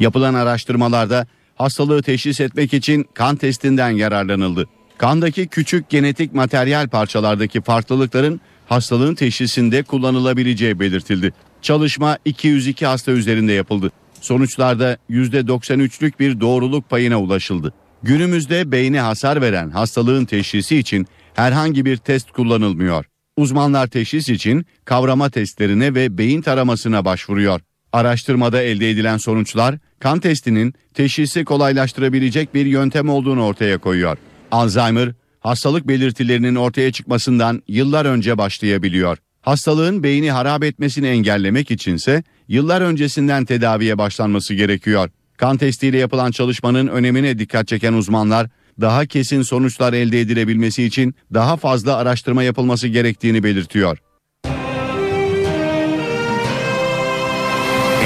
[0.00, 4.68] Yapılan araştırmalarda hastalığı teşhis etmek için kan testinden yararlanıldı.
[4.98, 11.32] Kandaki küçük genetik materyal parçalardaki farklılıkların hastalığın teşhisinde kullanılabileceği belirtildi.
[11.62, 13.92] Çalışma 202 hasta üzerinde yapıldı.
[14.20, 17.72] Sonuçlarda %93'lük bir doğruluk payına ulaşıldı.
[18.02, 23.04] Günümüzde beyne hasar veren hastalığın teşhisi için herhangi bir test kullanılmıyor.
[23.36, 27.60] Uzmanlar teşhis için kavrama testlerine ve beyin taramasına başvuruyor.
[27.92, 34.18] Araştırmada elde edilen sonuçlar kan testinin teşhisi kolaylaştırabilecek bir yöntem olduğunu ortaya koyuyor.
[34.50, 39.18] Alzheimer, hastalık belirtilerinin ortaya çıkmasından yıllar önce başlayabiliyor.
[39.40, 45.10] Hastalığın beyni harap etmesini engellemek içinse yıllar öncesinden tedaviye başlanması gerekiyor.
[45.38, 48.46] Kan testiyle yapılan çalışmanın önemine dikkat çeken uzmanlar
[48.80, 53.98] daha kesin sonuçlar elde edilebilmesi için daha fazla araştırma yapılması gerektiğini belirtiyor.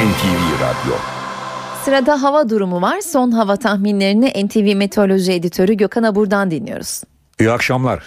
[0.03, 0.95] NTV Radyo
[1.85, 3.01] Sırada hava durumu var.
[3.01, 7.03] Son hava tahminlerini NTV Meteoroloji Editörü Gökhan Abur'dan dinliyoruz.
[7.41, 8.03] İyi akşamlar.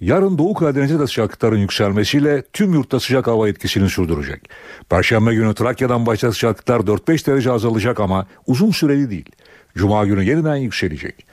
[0.00, 4.50] Yarın Doğu Karadeniz'de de sıcaklıkların yükselmesiyle tüm yurtta sıcak hava etkisini sürdürecek.
[4.90, 9.28] Perşembe günü Trakya'dan başlayan sıcaklıklar 4-5 derece azalacak ama uzun süreli değil.
[9.76, 11.26] Cuma günü yeniden yükselecek.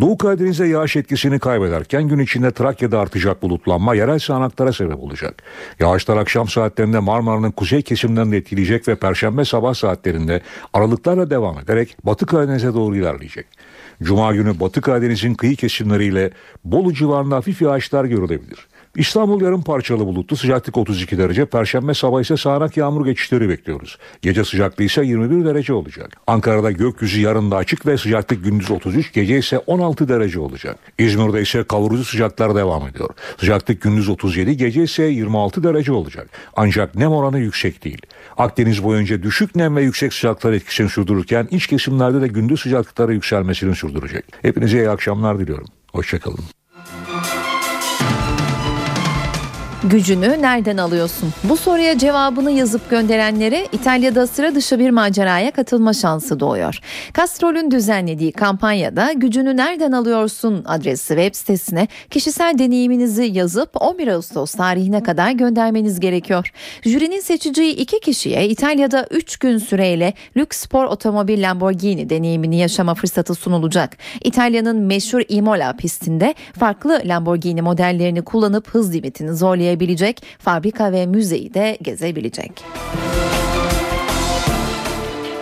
[0.00, 5.42] Doğu Karadeniz'de yağış etkisini kaybederken gün içinde Trakya'da artacak bulutlanma yerel sağanaklara sebep olacak.
[5.80, 10.42] Yağışlar akşam saatlerinde Marmara'nın kuzey kesimlerini etkileyecek ve perşembe sabah saatlerinde
[10.72, 13.46] aralıklarla devam ederek Batı Karadeniz'e doğru ilerleyecek.
[14.02, 16.30] Cuma günü Batı Karadeniz'in kıyı kesimleriyle
[16.64, 18.66] Bolu civarında hafif yağışlar görülebilir.
[18.96, 21.44] İstanbul yarım parçalı bulutlu sıcaklık 32 derece.
[21.44, 23.98] Perşembe sabah ise sağanak yağmur geçişleri bekliyoruz.
[24.22, 26.16] Gece sıcaklığı ise 21 derece olacak.
[26.26, 30.78] Ankara'da gökyüzü yarın da açık ve sıcaklık gündüz 33, gece ise 16 derece olacak.
[30.98, 33.10] İzmir'de ise kavurucu sıcaklar devam ediyor.
[33.38, 36.28] Sıcaklık gündüz 37, gece ise 26 derece olacak.
[36.56, 38.02] Ancak nem oranı yüksek değil.
[38.36, 43.74] Akdeniz boyunca düşük nem ve yüksek sıcaklıklar etkisini sürdürürken iç kesimlerde de gündüz sıcaklıkları yükselmesini
[43.74, 44.24] sürdürecek.
[44.42, 45.68] Hepinize iyi akşamlar diliyorum.
[45.92, 46.55] Hoşçakalın.
[49.90, 51.32] Gücünü nereden alıyorsun?
[51.44, 56.78] Bu soruya cevabını yazıp gönderenlere İtalya'da sıra dışı bir maceraya katılma şansı doğuyor.
[57.16, 65.02] Castrol'ün düzenlediği kampanyada gücünü nereden alıyorsun adresi web sitesine kişisel deneyiminizi yazıp 11 Ağustos tarihine
[65.02, 66.50] kadar göndermeniz gerekiyor.
[66.82, 73.34] Jürinin seçeceği iki kişiye İtalya'da 3 gün süreyle lüks spor otomobil Lamborghini deneyimini yaşama fırsatı
[73.34, 73.96] sunulacak.
[74.24, 81.54] İtalya'nın meşhur Imola pistinde farklı Lamborghini modellerini kullanıp hız limitini zorlayabilirsiniz inceleyebilecek, fabrika ve müzeyi
[81.54, 82.64] de gezebilecek.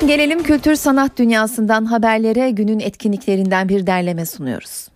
[0.07, 4.94] Gelelim kültür sanat dünyasından haberlere günün etkinliklerinden bir derleme sunuyoruz.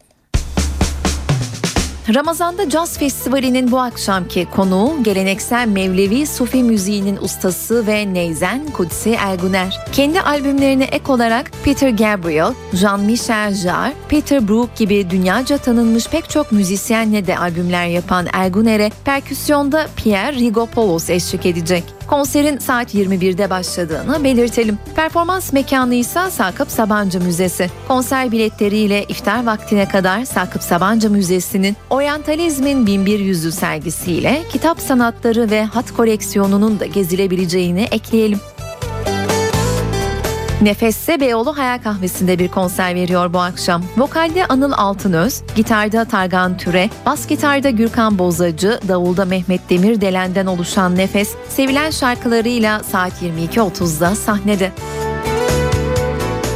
[2.14, 9.80] Ramazan'da Caz Festivali'nin bu akşamki konuğu geleneksel Mevlevi Sufi müziğinin ustası ve neyzen Kudsi Erguner.
[9.92, 16.52] Kendi albümlerine ek olarak Peter Gabriel, Jean-Michel Jarre, Peter Brook gibi dünyaca tanınmış pek çok
[16.52, 21.97] müzisyenle de albümler yapan Erguner'e perküsyonda Pierre Rigopoulos eşlik edecek.
[22.08, 24.78] Konserin saat 21'de başladığını belirtelim.
[24.96, 27.70] Performans mekanı ise Sakıp Sabancı Müzesi.
[27.88, 35.64] Konser biletleriyle iftar vaktine kadar Sakıp Sabancı Müzesi'nin Oryantalizmin Binbir Yüzü sergisiyle kitap sanatları ve
[35.64, 38.40] hat koleksiyonunun da gezilebileceğini ekleyelim.
[40.62, 43.82] Nefesse Beyoğlu Hayal Kahvesi'nde bir konser veriyor bu akşam.
[43.96, 51.34] Vokalde Anıl Altınöz, gitarda Targan Türe, bas gitarda Gürkan Bozacı, davulda Mehmet Demirdelen'den oluşan Nefes,
[51.48, 54.72] sevilen şarkılarıyla saat 22.30'da sahnede.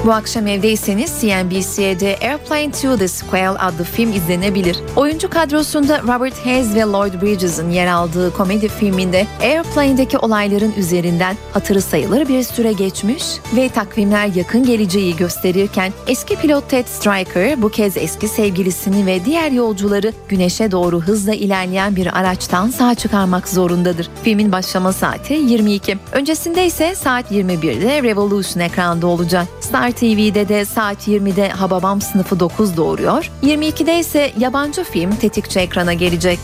[0.07, 4.78] Bu akşam evdeyseniz CNBC'de Airplane to the Square adlı film izlenebilir.
[4.96, 11.82] Oyuncu kadrosunda Robert Hayes ve Lloyd Bridges'in yer aldığı komedi filminde Airplane'deki olayların üzerinden hatırı
[11.82, 13.24] sayılır bir süre geçmiş
[13.57, 19.50] ve takvimler yakın geleceği gösterirken eski pilot Ted Stryker bu kez eski sevgilisini ve diğer
[19.50, 24.09] yolcuları güneşe doğru hızla ilerleyen bir araçtan sağ çıkarmak zorundadır.
[24.24, 25.98] Filmin başlama saati 22.
[26.12, 29.46] Öncesinde ise saat 21'de Revolution ekranda olacak.
[29.93, 33.30] Star TV'de de saat 20'de Hababam sınıfı 9 doğuruyor.
[33.43, 36.38] 22'de ise yabancı film tetikçi ekrana gelecek.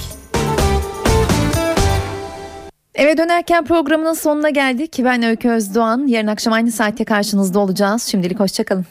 [2.95, 5.01] Eve dönerken programının sonuna geldik.
[5.05, 6.07] Ben Öykü Özdoğan.
[6.07, 8.03] Yarın akşam aynı saatte karşınızda olacağız.
[8.03, 8.87] Şimdilik hoşçakalın.